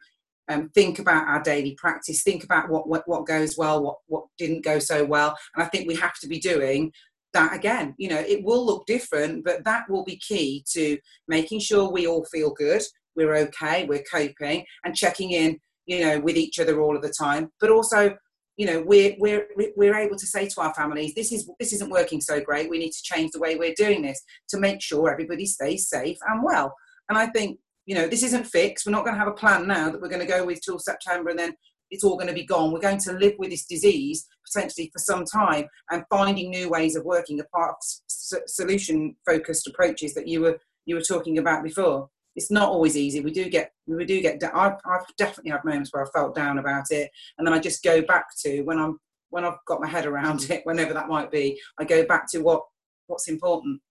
um, 0.50 0.70
think 0.70 1.00
about 1.00 1.28
our 1.28 1.42
daily 1.42 1.76
practice 1.76 2.24
think 2.24 2.44
about 2.44 2.70
what, 2.70 2.88
what 2.88 3.08
what 3.08 3.26
goes 3.26 3.58
well 3.58 3.84
what 3.84 3.98
what 4.08 4.26
didn't 4.38 4.64
go 4.64 4.80
so 4.80 5.06
well 5.06 5.36
and 5.56 5.64
i 5.64 5.68
think 5.68 5.88
we 5.88 5.96
have 5.96 6.18
to 6.20 6.28
be 6.28 6.40
doing 6.40 6.92
that 7.34 7.56
again 7.56 7.94
you 7.98 8.10
know 8.10 8.20
it 8.20 8.44
will 8.44 8.66
look 8.66 8.86
different 8.88 9.46
but 9.46 9.64
that 9.64 9.88
will 9.90 10.04
be 10.04 10.18
key 10.18 10.66
to 10.68 10.98
making 11.28 11.60
sure 11.60 11.92
we 11.92 12.08
all 12.08 12.26
feel 12.26 12.52
good 12.52 12.82
we're 13.20 13.36
okay, 13.36 13.86
we're 13.86 14.04
coping, 14.10 14.66
and 14.84 14.96
checking 14.96 15.32
in, 15.32 15.60
you 15.86 16.06
know, 16.06 16.20
with 16.20 16.38
each 16.38 16.60
other 16.60 16.82
all 16.82 16.96
of 16.96 17.02
the 17.02 17.14
time. 17.18 17.52
But 17.60 17.70
also, 17.70 18.16
you 18.58 18.66
know, 18.66 18.82
we're 18.86 19.16
we're 19.20 19.48
we're 19.76 19.96
able 19.96 20.18
to 20.18 20.26
say 20.26 20.48
to 20.48 20.62
our 20.62 20.74
families, 20.74 21.14
this 21.14 21.32
is 21.32 21.50
this 21.60 21.74
isn't 21.74 21.92
working 21.92 22.22
so 22.22 22.40
great. 22.40 22.70
We 22.70 22.80
need 22.80 22.92
to 22.92 23.04
change 23.04 23.32
the 23.32 23.40
way 23.40 23.56
we're 23.56 23.74
doing 23.76 24.02
this 24.02 24.22
to 24.50 24.60
make 24.60 24.82
sure 24.82 25.12
everybody 25.12 25.46
stays 25.46 25.88
safe 25.88 26.18
and 26.28 26.44
well. 26.44 26.74
And 27.10 27.18
I 27.18 27.28
think, 27.28 27.60
you 27.86 27.96
know, 27.96 28.08
this 28.08 28.24
isn't 28.24 28.48
fixed. 28.48 28.86
We're 28.86 28.92
not 28.92 29.04
going 29.04 29.16
to 29.16 29.20
have 29.20 29.28
a 29.28 29.34
plan 29.34 29.68
now 29.68 29.90
that 29.90 30.02
we're 30.02 30.10
going 30.10 30.26
to 30.26 30.28
go 30.28 30.46
with 30.46 30.62
till 30.62 30.80
September 30.80 31.30
and 31.30 31.40
then 31.40 31.54
it's 31.92 32.04
all 32.04 32.18
going 32.18 32.28
to 32.28 32.34
be 32.34 32.46
gone. 32.46 32.72
We're 32.72 32.80
going 32.80 33.00
to 33.00 33.14
live 33.14 33.34
with 33.40 33.50
this 33.50 33.66
disease 33.66 34.28
potentially 34.46 34.92
for 34.94 35.00
some 35.00 35.26
time 35.26 35.66
and 35.90 36.04
finding 36.10 36.50
new 36.50 36.70
ways 36.70 36.96
of 36.96 37.04
working 37.06 37.40
apart 37.40 37.76
solution 38.08 39.16
focused 39.26 39.68
approaches 39.68 40.14
that 40.14 40.28
you 40.28 40.42
were 40.42 40.60
you 40.86 40.96
were 40.96 41.02
talking 41.02 41.38
about 41.38 41.64
before 41.64 42.10
it's 42.40 42.52
not 42.52 42.70
always 42.70 42.96
easy. 42.96 43.20
We 43.20 43.32
do 43.32 43.50
get 43.50 43.74
we 43.86 44.06
do 44.06 44.22
get. 44.22 44.42
I've, 44.44 44.78
I've 44.86 45.16
definitely 45.18 45.52
had 45.52 45.66
moments 45.66 45.92
where 45.92 46.06
I 46.06 46.10
felt 46.12 46.36
down 46.36 46.58
about 46.58 46.86
it, 46.90 47.12
and 47.38 47.46
then 47.46 47.54
I 47.54 47.60
just 47.60 47.84
go 47.84 48.02
back 48.02 48.28
to 48.44 48.62
when 48.62 48.80
I'm 48.80 49.00
when 49.30 49.44
I've 49.44 49.58
got 49.68 49.82
my 49.82 49.88
head 49.88 50.06
around 50.06 50.44
it, 50.50 50.62
whenever 50.64 50.94
that 50.94 51.10
might 51.10 51.32
be. 51.32 51.60
I 51.78 51.84
go 51.84 52.06
back 52.06 52.30
to 52.32 52.40
what 52.40 52.64
what's 53.08 53.28
important 53.28 53.82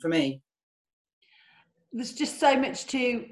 for 0.00 0.08
me. 0.08 0.40
There's 1.96 2.12
just 2.12 2.38
so 2.38 2.54
much 2.54 2.86
to 2.88 3.24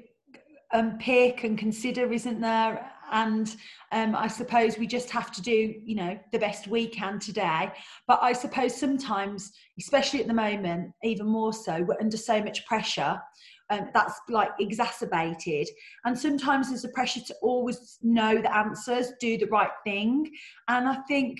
unpick 0.73 1.43
and 1.43 1.55
consider, 1.55 2.11
isn't 2.11 2.41
there? 2.41 2.91
And 3.11 3.55
um, 3.91 4.15
I 4.15 4.27
suppose 4.27 4.79
we 4.79 4.87
just 4.87 5.11
have 5.11 5.31
to 5.33 5.41
do, 5.43 5.75
you 5.85 5.93
know, 5.93 6.19
the 6.31 6.39
best 6.39 6.67
we 6.67 6.87
can 6.87 7.19
today. 7.19 7.71
But 8.07 8.17
I 8.23 8.33
suppose 8.33 8.75
sometimes, 8.75 9.51
especially 9.79 10.21
at 10.21 10.27
the 10.27 10.33
moment, 10.33 10.93
even 11.03 11.27
more 11.27 11.53
so, 11.53 11.83
we're 11.83 12.01
under 12.01 12.17
so 12.17 12.41
much 12.43 12.65
pressure 12.65 13.21
um, 13.69 13.89
that's 13.93 14.19
like 14.29 14.49
exacerbated. 14.59 15.67
And 16.03 16.17
sometimes 16.17 16.69
there's 16.69 16.85
a 16.85 16.89
pressure 16.89 17.21
to 17.21 17.35
always 17.43 17.99
know 18.01 18.41
the 18.41 18.57
answers, 18.57 19.11
do 19.19 19.37
the 19.37 19.45
right 19.45 19.69
thing. 19.83 20.31
And 20.67 20.87
I 20.87 20.95
think 21.07 21.37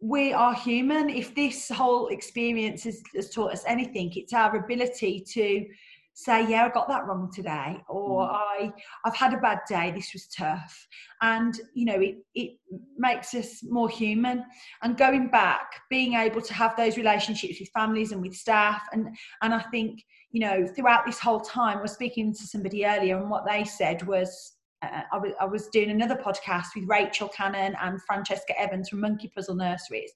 we 0.00 0.34
are 0.34 0.54
human. 0.54 1.08
If 1.08 1.34
this 1.34 1.70
whole 1.70 2.08
experience 2.08 2.84
has, 2.84 3.02
has 3.14 3.30
taught 3.30 3.54
us 3.54 3.64
anything, 3.66 4.12
it's 4.14 4.34
our 4.34 4.56
ability 4.56 5.24
to 5.32 5.64
say 6.18 6.48
yeah 6.48 6.64
i 6.64 6.68
got 6.70 6.88
that 6.88 7.06
wrong 7.06 7.30
today 7.30 7.76
or 7.90 8.22
mm. 8.22 8.30
i 8.32 8.72
i've 9.04 9.14
had 9.14 9.34
a 9.34 9.38
bad 9.38 9.58
day 9.68 9.92
this 9.94 10.14
was 10.14 10.26
tough. 10.28 10.86
And 11.20 11.58
you 11.74 11.84
know 11.84 12.00
it 12.00 12.16
it 12.34 12.58
makes 12.96 13.34
us 13.34 13.62
more 13.62 13.88
human. 13.88 14.44
And 14.82 14.96
going 14.96 15.28
back 15.28 15.82
being 15.90 16.14
able 16.14 16.40
to 16.40 16.54
have 16.54 16.76
those 16.76 16.96
relationships 16.96 17.60
with 17.60 17.68
families 17.70 18.12
and 18.12 18.22
with 18.22 18.34
staff 18.34 18.82
and 18.92 19.08
and 19.42 19.52
i 19.54 19.60
think 19.70 20.02
you 20.36 20.40
know, 20.40 20.66
throughout 20.66 21.06
this 21.06 21.18
whole 21.18 21.40
time, 21.40 21.78
I 21.78 21.80
was 21.82 21.92
speaking 21.92 22.34
to 22.34 22.46
somebody 22.46 22.84
earlier, 22.84 23.16
and 23.18 23.30
what 23.30 23.46
they 23.46 23.64
said 23.64 24.06
was, 24.06 24.52
uh, 24.82 25.00
I, 25.10 25.16
was, 25.16 25.32
I 25.40 25.46
was 25.46 25.68
doing 25.68 25.90
another 25.90 26.16
podcast 26.16 26.66
with 26.74 26.86
Rachel 26.88 27.28
Cannon 27.28 27.74
and 27.80 28.02
Francesca 28.02 28.52
Evans 28.60 28.90
from 28.90 29.00
Monkey 29.00 29.32
Puzzle 29.34 29.54
Nurseries, 29.54 30.12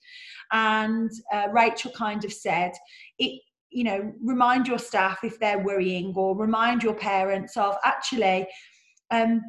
and 0.53 1.11
uh, 1.33 1.49
Rachel 1.53 1.91
kind 1.93 2.23
of 2.25 2.35
said, 2.35 2.73
it, 3.19 3.41
you 3.71 3.85
know, 3.85 4.13
remind 4.23 4.67
your 4.67 4.79
staff 4.79 5.19
if 5.23 5.39
they're 5.39 5.59
worrying, 5.59 6.13
or 6.17 6.37
remind 6.37 6.83
your 6.83 6.95
parents 6.95 7.57
of 7.57 7.77
actually. 7.85 8.47
Um, 9.11 9.41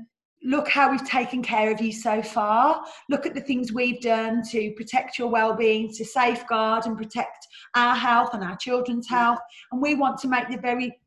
look 0.43 0.67
how 0.67 0.89
we've 0.89 1.07
taken 1.07 1.43
care 1.43 1.71
of 1.71 1.79
you 1.79 1.91
so 1.91 2.21
far. 2.21 2.83
Look 3.09 3.27
at 3.27 3.35
the 3.35 3.41
things 3.41 3.71
we've 3.71 4.01
done 4.01 4.41
to 4.49 4.71
protect 4.71 5.19
your 5.19 5.27
well-being, 5.27 5.93
to 5.93 6.03
safeguard 6.03 6.87
and 6.87 6.97
protect 6.97 7.45
our 7.75 7.95
health 7.95 8.33
and 8.33 8.43
our 8.43 8.57
children's 8.57 9.07
health. 9.07 9.37
And 9.71 9.79
we 9.79 9.93
want 9.93 10.17
to 10.21 10.27
make 10.27 10.49
the 10.49 10.57
very 10.57 10.97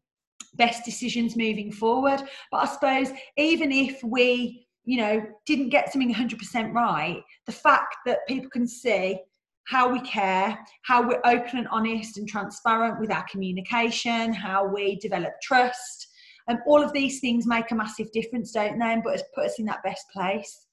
best 0.54 0.84
decisions 0.84 1.36
moving 1.36 1.72
forward. 1.72 2.22
But 2.52 2.58
I 2.58 2.66
suppose 2.66 3.10
even 3.36 3.72
if 3.72 4.04
we 4.04 4.64
you 4.84 4.98
know, 4.98 5.24
didn't 5.46 5.70
get 5.70 5.92
something 5.92 6.12
100% 6.12 6.72
right, 6.72 7.22
the 7.46 7.52
fact 7.52 7.96
that 8.06 8.26
people 8.28 8.50
can 8.50 8.66
see 8.66 9.18
how 9.66 9.88
we 9.90 10.00
care, 10.00 10.58
how 10.82 11.06
we're 11.06 11.20
open 11.24 11.58
and 11.58 11.68
honest 11.68 12.18
and 12.18 12.28
transparent 12.28 13.00
with 13.00 13.10
our 13.10 13.24
communication, 13.30 14.32
how 14.32 14.66
we 14.66 14.96
develop 14.96 15.32
trust, 15.42 16.08
and 16.48 16.58
all 16.66 16.82
of 16.82 16.92
these 16.92 17.20
things 17.20 17.46
make 17.46 17.70
a 17.70 17.74
massive 17.74 18.10
difference, 18.12 18.52
don't 18.52 18.78
they? 18.78 19.00
But 19.02 19.14
us, 19.14 19.22
put 19.34 19.46
us 19.46 19.58
in 19.58 19.64
that 19.66 19.82
best 19.82 20.04
place. 20.12 20.66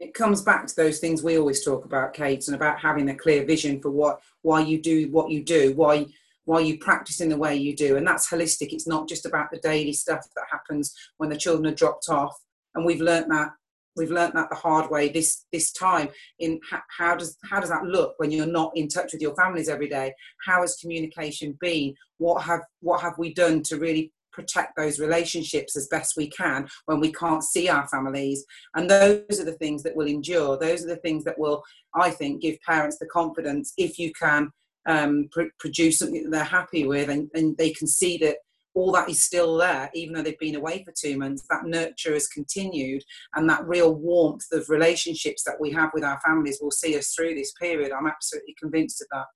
It 0.00 0.14
comes 0.14 0.42
back 0.42 0.66
to 0.66 0.76
those 0.76 1.00
things 1.00 1.22
we 1.22 1.38
always 1.38 1.64
talk 1.64 1.84
about, 1.84 2.14
Kate, 2.14 2.46
and 2.46 2.54
about 2.54 2.78
having 2.78 3.08
a 3.08 3.16
clear 3.16 3.44
vision 3.44 3.80
for 3.80 3.90
what 3.90 4.20
why 4.42 4.60
you 4.60 4.80
do 4.80 5.10
what 5.10 5.30
you 5.30 5.42
do, 5.42 5.72
why 5.74 6.06
why 6.44 6.60
you 6.60 6.78
practice 6.78 7.20
in 7.20 7.28
the 7.28 7.36
way 7.36 7.56
you 7.56 7.74
do, 7.74 7.96
and 7.96 8.06
that's 8.06 8.30
holistic. 8.30 8.72
It's 8.72 8.86
not 8.86 9.08
just 9.08 9.26
about 9.26 9.50
the 9.50 9.58
daily 9.58 9.92
stuff 9.92 10.26
that 10.36 10.44
happens 10.50 10.94
when 11.16 11.30
the 11.30 11.36
children 11.36 11.72
are 11.72 11.76
dropped 11.76 12.08
off, 12.08 12.38
and 12.74 12.84
we've 12.84 13.00
learnt 13.00 13.28
that 13.28 13.50
we've 13.98 14.10
learnt 14.10 14.34
that 14.34 14.48
the 14.50 14.56
hard 14.56 14.90
way 14.90 15.08
this 15.08 15.44
this 15.52 15.72
time 15.72 16.08
in 16.38 16.60
how, 16.70 16.80
how 16.96 17.16
does 17.16 17.36
how 17.50 17.60
does 17.60 17.70
that 17.70 17.84
look 17.84 18.14
when 18.18 18.30
you're 18.30 18.46
not 18.46 18.72
in 18.74 18.88
touch 18.88 19.12
with 19.12 19.22
your 19.22 19.34
families 19.34 19.68
every 19.68 19.88
day? 19.88 20.14
How 20.46 20.60
has 20.62 20.76
communication 20.76 21.56
been? 21.60 21.94
What 22.18 22.42
have 22.44 22.60
what 22.80 23.00
have 23.02 23.14
we 23.18 23.34
done 23.34 23.62
to 23.64 23.76
really 23.76 24.12
protect 24.32 24.76
those 24.76 25.00
relationships 25.00 25.76
as 25.76 25.88
best 25.88 26.14
we 26.16 26.30
can 26.30 26.68
when 26.86 27.00
we 27.00 27.12
can't 27.12 27.42
see 27.42 27.68
our 27.68 27.88
families? 27.88 28.44
And 28.74 28.88
those 28.88 29.40
are 29.40 29.44
the 29.44 29.58
things 29.58 29.82
that 29.82 29.96
will 29.96 30.06
endure. 30.06 30.56
Those 30.56 30.84
are 30.84 30.88
the 30.88 30.96
things 30.96 31.24
that 31.24 31.38
will 31.38 31.62
i 31.94 32.10
think 32.10 32.42
give 32.42 32.60
parents 32.62 32.98
the 32.98 33.06
confidence 33.06 33.72
if 33.76 33.98
you 33.98 34.12
can 34.12 34.50
um, 34.86 35.28
pr- 35.30 35.54
produce 35.58 35.98
something 35.98 36.24
that 36.24 36.30
they're 36.30 36.44
happy 36.44 36.86
with 36.86 37.10
and, 37.10 37.28
and 37.34 37.56
they 37.58 37.70
can 37.70 37.86
see 37.86 38.16
that 38.18 38.36
all 38.74 38.92
that 38.92 39.08
is 39.08 39.24
still 39.24 39.56
there, 39.56 39.90
even 39.94 40.14
though 40.14 40.22
they've 40.22 40.38
been 40.38 40.54
away 40.56 40.84
for 40.84 40.92
two 40.92 41.18
months. 41.18 41.44
That 41.50 41.64
nurture 41.64 42.12
has 42.12 42.28
continued, 42.28 43.02
and 43.34 43.48
that 43.48 43.66
real 43.66 43.94
warmth 43.94 44.46
of 44.52 44.68
relationships 44.68 45.42
that 45.44 45.60
we 45.60 45.70
have 45.72 45.90
with 45.94 46.04
our 46.04 46.20
families 46.20 46.58
will 46.60 46.70
see 46.70 46.96
us 46.96 47.12
through 47.14 47.34
this 47.34 47.52
period. 47.60 47.92
I'm 47.92 48.06
absolutely 48.06 48.54
convinced 48.60 49.02
of 49.02 49.08
that. 49.12 49.26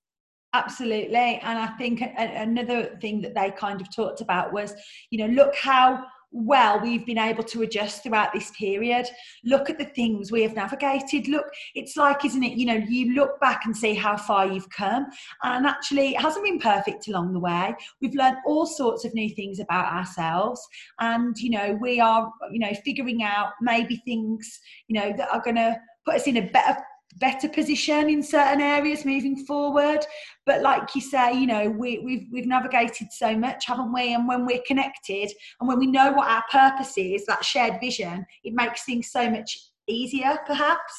Absolutely. 0.55 1.41
And 1.43 1.59
I 1.59 1.69
think 1.79 2.03
another 2.17 2.99
thing 3.01 3.23
that 3.23 3.35
they 3.35 3.51
kind 3.53 3.81
of 3.81 3.95
talked 3.95 4.21
about 4.21 4.53
was, 4.53 4.75
you 5.11 5.19
know, 5.19 5.33
look 5.33 5.57
how 5.57 6.05
well 6.33 6.81
we've 6.81 7.07
been 7.07 7.19
able 7.19 7.45
to 7.45 7.63
adjust 7.63 8.03
throughout 8.03 8.33
this 8.33 8.51
period. 8.53 9.07
Look 9.45 9.71
at 9.71 9.79
the 9.79 9.85
things 9.85 10.33
we 10.33 10.43
have 10.43 10.55
navigated. 10.55 11.29
Look 11.29 11.47
it's 11.75 11.97
like 11.97 12.25
isn't 12.25 12.43
it 12.43 12.53
you 12.53 12.67
know 12.67 12.75
you 12.75 13.15
look 13.15 13.41
back 13.41 13.63
and 13.65 13.77
see 13.77 13.95
how 13.95 14.17
far 14.17 14.47
you've 14.47 14.71
come. 14.71 15.07
And 15.43 15.67
actually 15.67 16.15
it 16.15 16.21
hasn't 16.21 16.45
been 16.45 16.59
perfect 16.59 17.09
along 17.09 17.33
the 17.33 17.41
way. 17.41 17.75
We've 18.01 18.15
learned 18.15 18.39
all 18.47 18.67
sorts 18.67 19.05
of 19.05 19.15
new 19.15 19.31
things 19.31 19.61
about 19.61 19.93
ourselves. 19.93 20.67
And 21.01 21.37
you 21.39 21.51
know 21.51 21.79
we 21.81 22.01
are 22.01 22.33
you 22.51 22.59
know 22.59 22.73
figuring 22.85 23.23
out 23.23 23.53
maybe 23.61 23.97
things 24.05 24.61
you 24.89 24.99
know 25.01 25.13
that 25.17 25.33
are 25.33 25.43
going 25.43 25.57
to 25.57 25.77
put 26.05 26.17
us 26.17 26.27
in 26.27 26.37
a 26.39 26.51
better 26.51 26.77
better 27.19 27.49
position 27.49 28.09
in 28.09 28.23
certain 28.23 28.61
areas 28.61 29.05
moving 29.05 29.45
forward. 29.45 30.01
But 30.47 30.63
like 30.63 30.95
you 30.95 31.01
say, 31.01 31.39
you 31.39 31.47
know, 31.47 31.69
we, 31.69 31.99
we've 31.99 32.27
we've 32.33 32.47
navigated 32.47 33.09
so 33.13 33.37
much, 33.37 33.67
haven't 33.67 33.93
we? 33.93 34.15
And 34.15 34.27
when 34.27 34.47
we're 34.47 34.63
connected 34.67 35.31
and 35.61 35.69
when 35.69 35.79
we 35.79 35.87
know 35.87 36.13
what 36.13 36.29
our 36.29 36.45
purpose 36.51 36.95
is, 36.97 37.25
that 37.27 37.45
shared 37.45 37.81
vision, 37.81 38.25
it 38.45 38.55
makes 38.55 38.85
things 38.85 39.11
so 39.11 39.31
much 39.31 39.59
easier, 39.87 40.39
perhaps. 40.47 40.93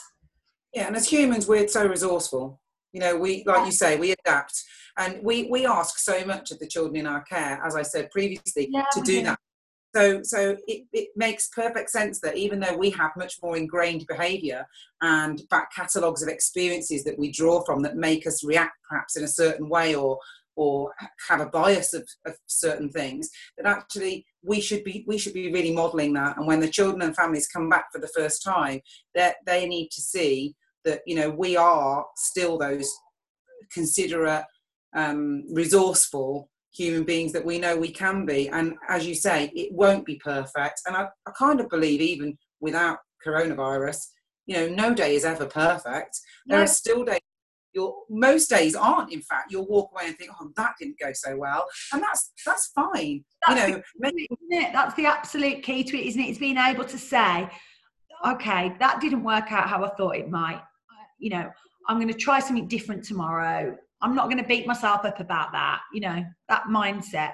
Yeah, 0.73 0.87
and 0.87 0.95
as 0.95 1.07
humans, 1.07 1.47
we're 1.47 1.67
so 1.67 1.85
resourceful. 1.85 2.59
You 2.93 2.99
know, 2.99 3.17
we 3.17 3.43
like 3.45 3.65
you 3.65 3.71
say, 3.71 3.97
we 3.97 4.11
adapt, 4.11 4.63
and 4.97 5.19
we 5.23 5.43
we 5.49 5.65
ask 5.65 5.97
so 5.97 6.23
much 6.25 6.51
of 6.51 6.59
the 6.59 6.67
children 6.67 6.95
in 6.95 7.07
our 7.07 7.23
care, 7.23 7.61
as 7.65 7.75
I 7.75 7.81
said 7.81 8.11
previously, 8.11 8.69
yeah, 8.71 8.85
to 8.93 9.01
do 9.01 9.23
that 9.23 9.39
so, 9.95 10.21
so 10.23 10.57
it, 10.67 10.85
it 10.91 11.09
makes 11.15 11.49
perfect 11.49 11.89
sense 11.89 12.19
that 12.21 12.37
even 12.37 12.59
though 12.59 12.75
we 12.75 12.89
have 12.91 13.11
much 13.15 13.35
more 13.43 13.55
ingrained 13.55 14.05
behaviour 14.07 14.65
and 15.01 15.41
back 15.49 15.73
catalogues 15.73 16.23
of 16.23 16.29
experiences 16.29 17.03
that 17.03 17.19
we 17.19 17.31
draw 17.31 17.63
from 17.63 17.81
that 17.83 17.95
make 17.95 18.25
us 18.25 18.43
react 18.43 18.77
perhaps 18.89 19.15
in 19.15 19.23
a 19.23 19.27
certain 19.27 19.69
way 19.69 19.95
or 19.95 20.17
or 20.55 20.93
have 21.27 21.41
a 21.41 21.47
bias 21.47 21.93
of, 21.93 22.07
of 22.25 22.35
certain 22.45 22.89
things 22.89 23.29
that 23.57 23.65
actually 23.65 24.25
we 24.43 24.61
should 24.61 24.83
be 24.83 25.03
we 25.07 25.17
should 25.17 25.33
be 25.33 25.51
really 25.51 25.73
modeling 25.73 26.13
that. 26.13 26.37
And 26.37 26.47
when 26.47 26.59
the 26.59 26.67
children 26.67 27.01
and 27.01 27.15
families 27.15 27.47
come 27.47 27.69
back 27.69 27.85
for 27.91 27.99
the 27.99 28.11
first 28.15 28.43
time 28.43 28.81
that 29.15 29.37
they 29.45 29.67
need 29.67 29.89
to 29.91 30.01
see 30.01 30.55
that 30.85 31.01
you 31.05 31.15
know 31.15 31.29
we 31.29 31.55
are 31.55 32.05
still 32.15 32.57
those 32.57 32.91
considerate 33.71 34.45
um, 34.95 35.43
resourceful 35.51 36.49
human 36.73 37.03
beings 37.03 37.31
that 37.33 37.45
we 37.45 37.59
know 37.59 37.77
we 37.77 37.91
can 37.91 38.25
be. 38.25 38.49
And 38.49 38.75
as 38.89 39.05
you 39.05 39.15
say, 39.15 39.51
it 39.55 39.71
won't 39.71 40.05
be 40.05 40.15
perfect. 40.15 40.81
And 40.85 40.95
I, 40.95 41.07
I 41.27 41.31
kind 41.37 41.59
of 41.59 41.69
believe 41.69 42.01
even 42.01 42.37
without 42.59 42.97
coronavirus, 43.25 44.07
you 44.45 44.55
know, 44.55 44.67
no 44.67 44.93
day 44.93 45.15
is 45.15 45.25
ever 45.25 45.45
perfect. 45.45 46.19
There 46.47 46.61
are 46.61 46.67
still 46.67 47.05
days 47.05 47.19
your 47.73 47.95
most 48.09 48.49
days 48.49 48.75
aren't 48.75 49.11
in 49.11 49.21
fact. 49.21 49.51
You'll 49.51 49.67
walk 49.67 49.91
away 49.91 50.03
and 50.07 50.17
think 50.17 50.31
oh 50.39 50.51
that 50.55 50.75
didn't 50.79 50.99
go 50.99 51.11
so 51.13 51.35
well. 51.35 51.65
And 51.91 52.01
that's 52.01 52.31
that's 52.45 52.67
fine 52.67 53.23
that's 53.45 53.67
you 53.67 53.75
know. 53.75 53.75
the, 53.77 53.83
maybe, 54.49 54.71
that's 54.71 54.95
the 54.95 55.05
absolute 55.05 55.63
key 55.63 55.83
to 55.83 55.97
it 55.97 56.07
isn't 56.07 56.21
it? 56.21 56.29
It's 56.29 56.39
being 56.39 56.57
able 56.57 56.85
to 56.85 56.97
say 56.97 57.49
okay 58.25 58.75
that 58.79 59.01
didn't 59.01 59.23
work 59.23 59.51
out 59.51 59.67
how 59.67 59.83
i 59.83 59.89
thought 59.95 60.15
it 60.15 60.29
might. 60.29 60.61
You 61.19 61.31
know 61.31 61.49
i'm 61.87 61.97
going 61.97 62.07
to 62.07 62.13
try 62.13 62.39
something 62.39 62.67
different 62.67 63.03
tomorrow 63.03 63.75
I'm 64.03 64.15
not 64.15 64.25
going 64.25 64.37
to 64.37 64.47
beat 64.47 64.67
myself 64.67 65.05
up 65.05 65.19
about 65.19 65.53
that, 65.53 65.81
you 65.93 66.01
know, 66.01 66.25
that 66.49 66.63
mindset. 66.65 67.31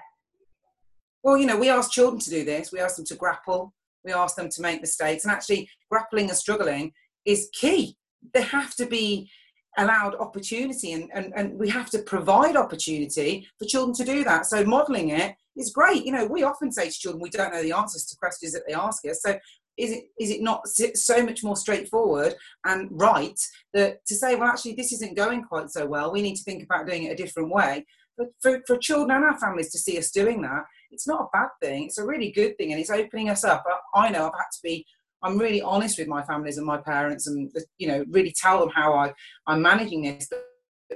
Well, 1.23 1.38
you 1.38 1.47
know, 1.47 1.58
we 1.58 1.69
ask 1.69 1.91
children 1.91 2.19
to 2.21 2.29
do 2.29 2.45
this. 2.45 2.71
We 2.71 2.79
ask 2.79 2.95
them 2.95 3.05
to 3.05 3.15
grapple. 3.15 3.73
We 4.05 4.13
ask 4.13 4.36
them 4.36 4.49
to 4.49 4.62
make 4.62 4.79
mistakes. 4.79 5.25
And 5.25 5.34
actually, 5.34 5.69
grappling 5.89 6.29
and 6.29 6.38
struggling 6.38 6.93
is 7.25 7.49
key. 7.53 7.97
They 8.34 8.43
have 8.43 8.75
to 8.75 8.86
be 8.86 9.29
allowed 9.77 10.15
opportunity 10.15 10.93
and, 10.93 11.10
and, 11.13 11.32
and 11.36 11.58
we 11.58 11.69
have 11.69 11.89
to 11.89 11.99
provide 11.99 12.58
opportunity 12.58 13.47
for 13.58 13.65
children 13.65 13.95
to 13.95 14.03
do 14.03 14.23
that. 14.23 14.45
So 14.45 14.63
modeling 14.63 15.10
it 15.10 15.36
is 15.55 15.71
great. 15.71 16.05
You 16.05 16.12
know, 16.12 16.25
we 16.25 16.43
often 16.43 16.71
say 16.71 16.89
to 16.89 16.91
children, 16.91 17.21
we 17.21 17.29
don't 17.29 17.53
know 17.53 17.62
the 17.62 17.71
answers 17.71 18.05
to 18.05 18.17
questions 18.17 18.53
that 18.53 18.63
they 18.67 18.73
ask 18.73 19.05
us. 19.05 19.21
So 19.21 19.38
is 19.79 19.91
it 19.91 20.05
is 20.19 20.29
it 20.29 20.41
not 20.41 20.67
so 20.67 21.23
much 21.23 21.43
more 21.43 21.55
straightforward 21.55 22.35
and 22.65 22.89
right 22.91 23.39
that 23.73 24.05
to 24.05 24.15
say 24.15 24.35
well 24.35 24.49
actually 24.49 24.73
this 24.73 24.91
isn't 24.91 25.15
going 25.15 25.43
quite 25.43 25.69
so 25.69 25.85
well 25.85 26.11
we 26.11 26.21
need 26.21 26.35
to 26.35 26.43
think 26.43 26.63
about 26.63 26.85
doing 26.85 27.03
it 27.03 27.11
a 27.11 27.15
different 27.15 27.49
way. 27.51 27.85
But 28.17 28.27
for, 28.41 28.61
for 28.67 28.77
children 28.77 29.15
and 29.15 29.23
our 29.23 29.39
families 29.39 29.71
to 29.71 29.79
see 29.79 29.97
us 29.97 30.11
doing 30.11 30.41
that 30.41 30.63
it's 30.91 31.07
not 31.07 31.21
a 31.21 31.37
bad 31.37 31.49
thing 31.61 31.85
it's 31.85 31.97
a 31.97 32.05
really 32.05 32.31
good 32.31 32.57
thing 32.57 32.71
and 32.71 32.79
it's 32.79 32.89
opening 32.89 33.29
us 33.29 33.43
up. 33.43 33.63
I, 33.95 34.07
I 34.07 34.09
know 34.09 34.27
i've 34.27 34.33
had 34.33 34.51
to 34.51 34.59
be 34.63 34.85
i'm 35.23 35.37
really 35.37 35.61
honest 35.61 35.97
with 35.97 36.07
my 36.07 36.23
families 36.23 36.57
and 36.57 36.67
my 36.67 36.77
parents 36.77 37.27
and 37.27 37.51
you 37.77 37.87
know 37.87 38.03
really 38.09 38.33
tell 38.37 38.59
them 38.59 38.69
how 38.69 38.93
i 38.93 39.13
i'm 39.47 39.61
managing 39.61 40.03
this. 40.03 40.27
But 40.29 40.41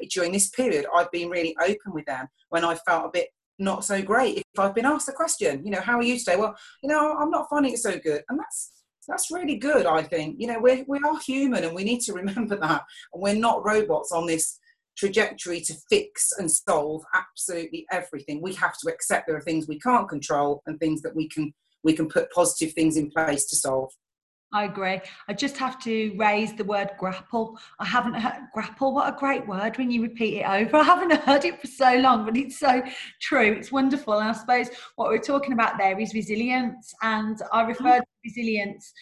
during 0.10 0.34
this 0.34 0.50
period 0.50 0.86
i've 0.94 1.12
been 1.12 1.30
really 1.30 1.56
open 1.62 1.94
with 1.94 2.06
them 2.06 2.28
when 2.50 2.66
i 2.66 2.76
felt 2.76 3.06
a 3.06 3.10
bit 3.14 3.30
not 3.60 3.86
so 3.86 4.02
great 4.02 4.44
if 4.54 4.60
I've 4.60 4.76
been 4.76 4.86
asked 4.86 5.08
the 5.08 5.14
question, 5.14 5.66
you 5.66 5.72
know, 5.72 5.82
how 5.82 5.98
are 5.98 6.04
you 6.04 6.18
today? 6.18 6.36
Well, 6.36 6.56
you 6.82 6.90
know, 6.90 7.16
I'm 7.18 7.32
not 7.32 7.48
finding 7.50 7.74
it 7.74 7.80
so 7.80 7.98
good. 7.98 8.24
And 8.30 8.40
that's 8.40 8.72
that's 9.08 9.32
really 9.32 9.58
good, 9.58 9.86
I 9.86 10.02
think. 10.04 10.38
You 10.40 10.48
know, 10.48 10.60
we're 10.60 10.86
we 10.88 11.00
are 11.00 11.20
human 11.20 11.64
and 11.64 11.76
we 11.76 11.84
need 11.84 12.02
to 12.02 12.14
remember 12.22 12.56
that. 12.58 12.84
And 13.14 13.22
we're 13.22 13.36
not 13.36 13.66
robots 13.66 14.12
on 14.12 14.28
this 14.28 14.60
trajectory 14.96 15.60
to 15.60 15.74
fix 15.90 16.32
and 16.38 16.52
solve 16.52 17.04
absolutely 17.14 17.86
everything. 17.92 18.42
We 18.42 18.54
have 18.56 18.78
to 18.80 18.92
accept 18.92 19.28
there 19.28 19.36
are 19.36 19.42
things 19.42 19.68
we 19.68 19.80
can't 19.80 20.08
control 20.08 20.62
and 20.68 20.80
things 20.80 21.02
that 21.02 21.16
we 21.16 21.28
can 21.28 21.54
we 21.84 21.94
can 21.94 22.08
put 22.08 22.32
positive 22.32 22.74
things 22.74 22.96
in 22.96 23.10
place 23.10 23.46
to 23.46 23.56
solve. 23.56 23.92
I 24.54 24.66
agree. 24.66 25.02
I 25.28 25.34
just 25.34 25.58
have 25.58 25.80
to 25.84 26.16
raise 26.16 26.54
the 26.54 26.64
word 26.64 26.92
grapple. 27.00 27.58
I 27.80 27.86
haven't 27.86 28.14
heard 28.14 28.50
grapple. 28.54 28.94
What 28.94 29.12
a 29.12 29.18
great 29.18 29.48
word 29.48 29.80
when 29.80 29.90
you 29.90 30.04
repeat 30.04 30.42
it 30.42 30.48
over. 30.48 30.78
I 30.78 30.84
haven't 30.84 31.12
heard 31.24 31.44
it 31.44 31.60
for 31.60 31.66
so 31.66 31.96
long, 31.96 32.24
but 32.24 32.38
it's 32.38 32.60
so 32.60 32.84
true. 33.20 33.54
It's 33.54 33.72
wonderful. 33.72 34.14
And 34.14 34.30
I 34.30 34.34
suppose 34.34 34.70
what 34.96 35.10
we're 35.10 35.18
talking 35.18 35.54
about 35.54 35.80
there 35.80 36.00
is 36.00 36.14
resilience. 36.14 36.94
And 37.02 37.42
I 37.52 37.64
referred 37.64 38.02
to 38.02 38.06
resilience 38.24 38.94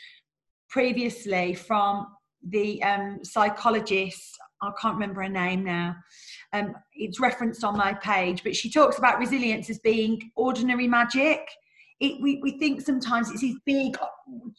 previously 0.69 1.53
from 1.53 2.07
the 2.47 2.81
um, 2.83 3.19
psychologist. 3.23 4.37
I 4.61 4.71
can't 4.81 4.93
remember 4.93 5.21
her 5.21 5.29
name 5.29 5.65
now. 5.65 5.97
Um, 6.53 6.75
it's 6.93 7.19
referenced 7.19 7.65
on 7.65 7.75
my 7.75 7.93
page, 7.93 8.41
but 8.43 8.55
she 8.55 8.69
talks 8.69 8.97
about 8.97 9.19
resilience 9.19 9.69
as 9.69 9.79
being 9.79 10.31
ordinary 10.37 10.87
magic 10.87 11.41
it, 12.01 12.19
we, 12.19 12.39
we 12.41 12.57
think 12.57 12.81
sometimes 12.81 13.29
it's 13.29 13.41
these 13.41 13.57
big 13.65 13.95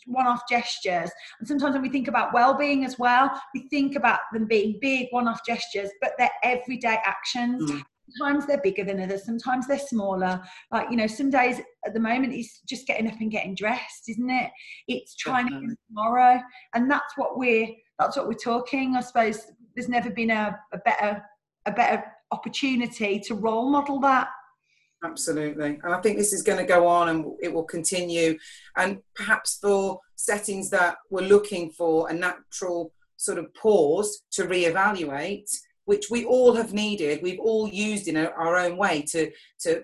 one-off 0.07 0.43
gestures. 0.49 1.11
And 1.39 1.49
sometimes 1.49 1.75
when 1.75 1.83
we 1.83 1.89
think 1.89 2.09
about 2.09 2.33
well-being 2.33 2.85
as 2.85 2.99
well 2.99 3.31
we 3.55 3.69
think 3.69 3.97
about 3.97 4.21
them 4.33 4.47
being 4.47 4.79
big 4.81 5.09
one-off 5.11 5.41
gestures 5.47 5.91
but 6.01 6.13
they're 6.19 6.31
everyday 6.43 6.99
actions. 7.05 7.71
Mm. 7.71 7.83
sometimes 8.11 8.47
they're 8.47 8.61
bigger 8.63 8.85
than 8.85 9.01
others 9.01 9.25
sometimes 9.25 9.67
they're 9.67 9.79
smaller. 9.79 10.41
Like 10.71 10.91
you 10.91 10.97
know 10.97 11.07
some 11.07 11.31
days 11.31 11.61
at 11.85 11.95
the 11.95 12.01
moment 12.01 12.33
it's 12.33 12.61
just 12.69 12.87
getting 12.87 13.09
up 13.09 13.21
and 13.21 13.31
getting 13.31 13.55
dressed 13.55 14.09
isn't 14.09 14.31
it? 14.31 14.51
It's 14.87 15.17
trying 15.17 15.49
to 15.49 15.77
tomorrow 15.89 16.41
and 16.75 16.91
that's 16.91 17.17
what 17.17 17.39
we're 17.39 17.69
that's 17.99 18.17
what 18.17 18.29
we're 18.29 18.35
talking. 18.35 18.97
I 18.97 19.01
suppose 19.01 19.47
there's 19.75 19.89
never 19.89 20.11
been 20.11 20.31
a, 20.31 20.59
a 20.73 20.79
better 20.79 21.23
a 21.67 21.73
better 21.73 22.05
opportunity 22.31 23.21
to 23.21 23.35
role 23.35 23.71
model 23.71 24.01
that 24.01 24.29
Absolutely. 25.05 25.81
And 25.83 25.93
I 25.93 26.01
think 26.01 26.17
this 26.17 26.33
is 26.33 26.43
going 26.43 26.59
to 26.59 26.65
go 26.65 26.87
on 26.87 27.09
and 27.09 27.25
it 27.43 27.53
will 27.53 27.65
continue. 27.65 28.39
And 28.77 28.99
perhaps 29.15 29.59
for 29.61 30.01
settings 30.15 30.71
that 30.71 30.97
we're 31.11 31.27
looking 31.27 31.71
for 31.71 32.09
a 32.09 32.15
natural 32.15 32.93
sort 33.17 33.39
of 33.39 33.53
pause 33.55 34.23
to 34.33 34.45
reevaluate, 34.45 35.51
which 35.87 36.07
we 36.11 36.25
all 36.25 36.55
have 36.55 36.73
needed, 36.73 37.21
we've 37.23 37.41
all 37.41 37.69
used 37.69 38.07
in 38.07 38.17
our 38.17 38.57
own 38.57 38.77
way 38.77 39.05
to, 39.11 39.31
to 39.61 39.83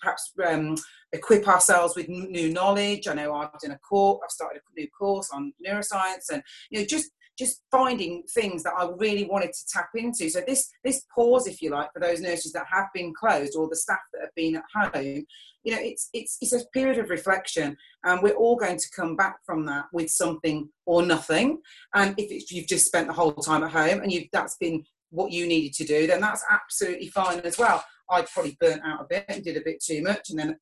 perhaps 0.00 0.32
um, 0.44 0.76
equip 1.12 1.46
ourselves 1.46 1.94
with 1.94 2.08
new 2.08 2.52
knowledge. 2.52 3.06
I 3.06 3.14
know 3.14 3.34
I've 3.34 3.58
done 3.60 3.70
a 3.70 3.78
course, 3.78 4.20
I've 4.24 4.30
started 4.30 4.62
a 4.76 4.80
new 4.80 4.88
course 4.90 5.30
on 5.32 5.52
neuroscience 5.64 6.30
and, 6.32 6.42
you 6.70 6.80
know, 6.80 6.86
just 6.86 7.12
just 7.38 7.62
finding 7.70 8.22
things 8.34 8.62
that 8.62 8.74
I 8.76 8.88
really 8.96 9.24
wanted 9.24 9.52
to 9.52 9.66
tap 9.72 9.90
into. 9.94 10.28
So 10.30 10.40
this 10.46 10.70
this 10.84 11.04
pause, 11.14 11.46
if 11.46 11.60
you 11.60 11.70
like, 11.70 11.92
for 11.92 12.00
those 12.00 12.20
nurses 12.20 12.52
that 12.52 12.66
have 12.70 12.86
been 12.94 13.12
closed 13.14 13.56
or 13.56 13.68
the 13.68 13.76
staff 13.76 13.98
that 14.12 14.22
have 14.22 14.34
been 14.34 14.56
at 14.56 14.64
home, 14.74 15.24
you 15.64 15.72
know, 15.72 15.80
it's 15.80 16.08
it's 16.12 16.38
it's 16.40 16.52
a 16.52 16.66
period 16.72 16.98
of 16.98 17.10
reflection, 17.10 17.76
and 18.04 18.22
we're 18.22 18.34
all 18.34 18.56
going 18.56 18.78
to 18.78 18.90
come 18.94 19.16
back 19.16 19.38
from 19.44 19.66
that 19.66 19.86
with 19.92 20.10
something 20.10 20.68
or 20.86 21.02
nothing. 21.02 21.60
And 21.94 22.14
if 22.18 22.50
you've 22.52 22.68
just 22.68 22.86
spent 22.86 23.08
the 23.08 23.12
whole 23.12 23.34
time 23.34 23.64
at 23.64 23.72
home 23.72 24.00
and 24.00 24.12
you've 24.12 24.28
that's 24.32 24.56
been 24.56 24.84
what 25.10 25.32
you 25.32 25.46
needed 25.46 25.72
to 25.74 25.84
do, 25.84 26.06
then 26.06 26.20
that's 26.20 26.44
absolutely 26.50 27.08
fine 27.08 27.40
as 27.40 27.58
well. 27.58 27.84
I 28.10 28.22
probably 28.22 28.56
burnt 28.60 28.82
out 28.84 29.00
a 29.00 29.06
bit 29.08 29.24
and 29.28 29.42
did 29.42 29.56
a 29.56 29.64
bit 29.64 29.82
too 29.82 30.02
much, 30.02 30.30
and 30.30 30.38
then 30.38 30.56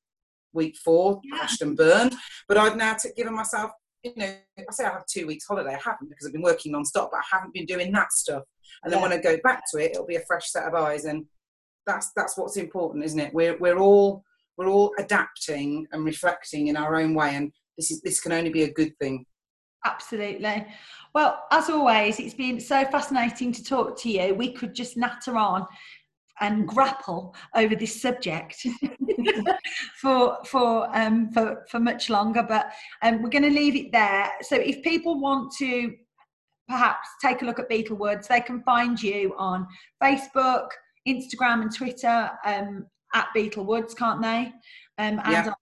week 0.55 0.77
four 0.83 1.21
yeah. 1.25 1.39
crashed 1.39 1.63
and 1.63 1.77
burned. 1.77 2.15
But 2.49 2.57
I've 2.57 2.77
now 2.77 2.95
t- 2.95 3.11
given 3.17 3.35
myself 3.35 3.73
you 4.05 4.13
know, 4.17 4.35
I 4.59 4.73
say 4.73 4.85
I 4.85 4.93
have 4.93 5.07
two 5.07 5.27
weeks 5.27 5.47
holiday. 5.47 5.75
I 5.75 5.81
haven't 5.83 6.09
because 6.11 6.27
I've 6.27 6.33
been 6.33 6.43
working 6.43 6.73
non-stop, 6.73 7.11
but 7.11 7.19
I 7.19 7.37
haven't 7.37 7.55
been 7.55 7.67
doing 7.67 7.91
that 7.93 8.13
stuff. 8.13 8.43
And 8.83 8.93
then 8.93 9.01
yeah. 9.01 9.09
when 9.09 9.19
I 9.19 9.23
go 9.23 9.39
back 9.43 9.63
to 9.73 9.79
it, 9.79 9.93
it'll 9.93 10.07
be 10.07 10.17
a 10.17 10.25
fresh 10.27 10.51
set 10.51 10.65
of 10.65 10.75
eyes. 10.75 11.07
And 11.07 11.25
that's 11.87 12.13
that's 12.15 12.37
what's 12.37 12.57
important, 12.57 13.05
isn't 13.05 13.19
it? 13.19 13.35
We're 13.35 13.57
we're 13.59 13.79
all 13.79 14.23
we're 14.57 14.69
all 14.69 14.93
adapting 14.99 15.87
and 15.93 16.05
reflecting 16.05 16.69
in 16.69 16.77
our 16.77 16.97
own 16.97 17.15
way, 17.15 17.35
and 17.35 17.51
this 17.77 17.91
is 17.91 18.01
this 18.03 18.21
can 18.21 18.33
only 18.33 18.51
be 18.51 18.65
a 18.65 18.73
good 18.73 18.93
thing. 19.01 19.25
Absolutely. 19.87 20.67
Well, 21.15 21.43
as 21.53 21.71
always, 21.71 22.19
it's 22.19 22.35
been 22.35 22.59
so 22.59 22.85
fascinating 22.87 23.53
to 23.53 23.63
talk 23.63 23.99
to 24.01 24.11
you. 24.11 24.35
We 24.35 24.53
could 24.53 24.75
just 24.75 24.97
natter 24.97 25.37
on 25.37 25.67
and 26.41 26.67
grapple 26.67 27.35
over 27.55 27.75
this 27.77 28.01
subject 28.01 28.67
for 30.01 30.39
for 30.45 30.89
um 30.97 31.31
for 31.33 31.65
for 31.71 31.79
much 31.79 32.11
longer 32.11 32.43
but 32.43 32.73
um 33.03 33.23
we're 33.23 33.31
going 33.31 33.43
to 33.43 33.51
leave 33.51 33.77
it 33.77 33.93
there. 33.93 34.31
So 34.43 34.57
if 34.57 34.83
people 34.83 35.21
want 35.21 35.53
to 35.59 35.95
perhaps 36.69 37.09
take 37.23 37.43
a 37.43 37.45
look 37.45 37.59
at 37.59 37.69
beetle 37.69 37.97
woods 37.97 38.27
they 38.27 38.41
can 38.41 38.63
find 38.63 39.01
you 39.03 39.35
on 39.37 39.67
facebook 40.03 40.69
instagram 41.07 41.61
and 41.61 41.75
twitter 41.75 42.31
um 42.47 42.87
at 43.13 43.29
beetlewoods 43.37 43.97
can't 43.97 44.23
they? 44.23 44.53
Um 44.99 45.21
and 45.25 45.31
yeah 45.31 45.53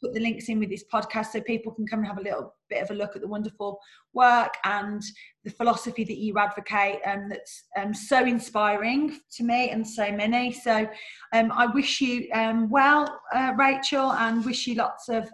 put 0.00 0.14
the 0.14 0.20
links 0.20 0.48
in 0.48 0.58
with 0.58 0.70
this 0.70 0.84
podcast 0.92 1.26
so 1.26 1.40
people 1.40 1.72
can 1.72 1.86
come 1.86 2.00
and 2.00 2.08
have 2.08 2.18
a 2.18 2.22
little 2.22 2.54
bit 2.68 2.82
of 2.82 2.90
a 2.90 2.94
look 2.94 3.14
at 3.14 3.22
the 3.22 3.28
wonderful 3.28 3.78
work 4.14 4.54
and 4.64 5.02
the 5.44 5.50
philosophy 5.50 6.04
that 6.04 6.18
you 6.18 6.38
advocate 6.38 7.00
and 7.04 7.24
um, 7.24 7.28
that's 7.28 7.64
um, 7.76 7.94
so 7.94 8.24
inspiring 8.24 9.18
to 9.30 9.44
me 9.44 9.70
and 9.70 9.86
so 9.86 10.10
many. 10.10 10.52
So 10.52 10.88
um, 11.32 11.52
i 11.52 11.66
wish 11.66 12.00
you 12.00 12.28
um, 12.32 12.68
well 12.70 13.20
uh, 13.34 13.52
rachel 13.56 14.12
and 14.12 14.44
wish 14.44 14.66
you 14.66 14.74
lots 14.74 15.08
of 15.08 15.28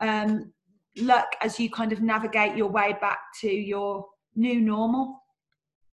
um, 0.00 0.52
luck 0.98 1.28
as 1.42 1.60
you 1.60 1.70
kind 1.70 1.92
of 1.92 2.00
navigate 2.00 2.56
your 2.56 2.68
way 2.68 2.96
back 3.00 3.18
to 3.40 3.50
your 3.50 4.06
new 4.34 4.60
normal. 4.60 5.22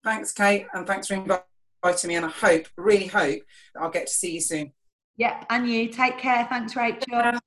Thanks 0.03 0.31
kate 0.31 0.67
and 0.73 0.87
thanks 0.87 1.07
for 1.07 1.15
inviting 1.15 2.07
me 2.07 2.15
and 2.15 2.25
i 2.25 2.29
hope 2.29 2.67
really 2.75 3.07
hope 3.07 3.41
that 3.73 3.81
i'll 3.81 3.89
get 3.89 4.07
to 4.07 4.13
see 4.13 4.33
you 4.33 4.41
soon. 4.41 4.71
Yep 5.17 5.45
and 5.49 5.69
you. 5.69 5.89
Take 5.89 6.17
care. 6.17 6.45
Thanks 6.49 6.75
rachel 6.75 7.39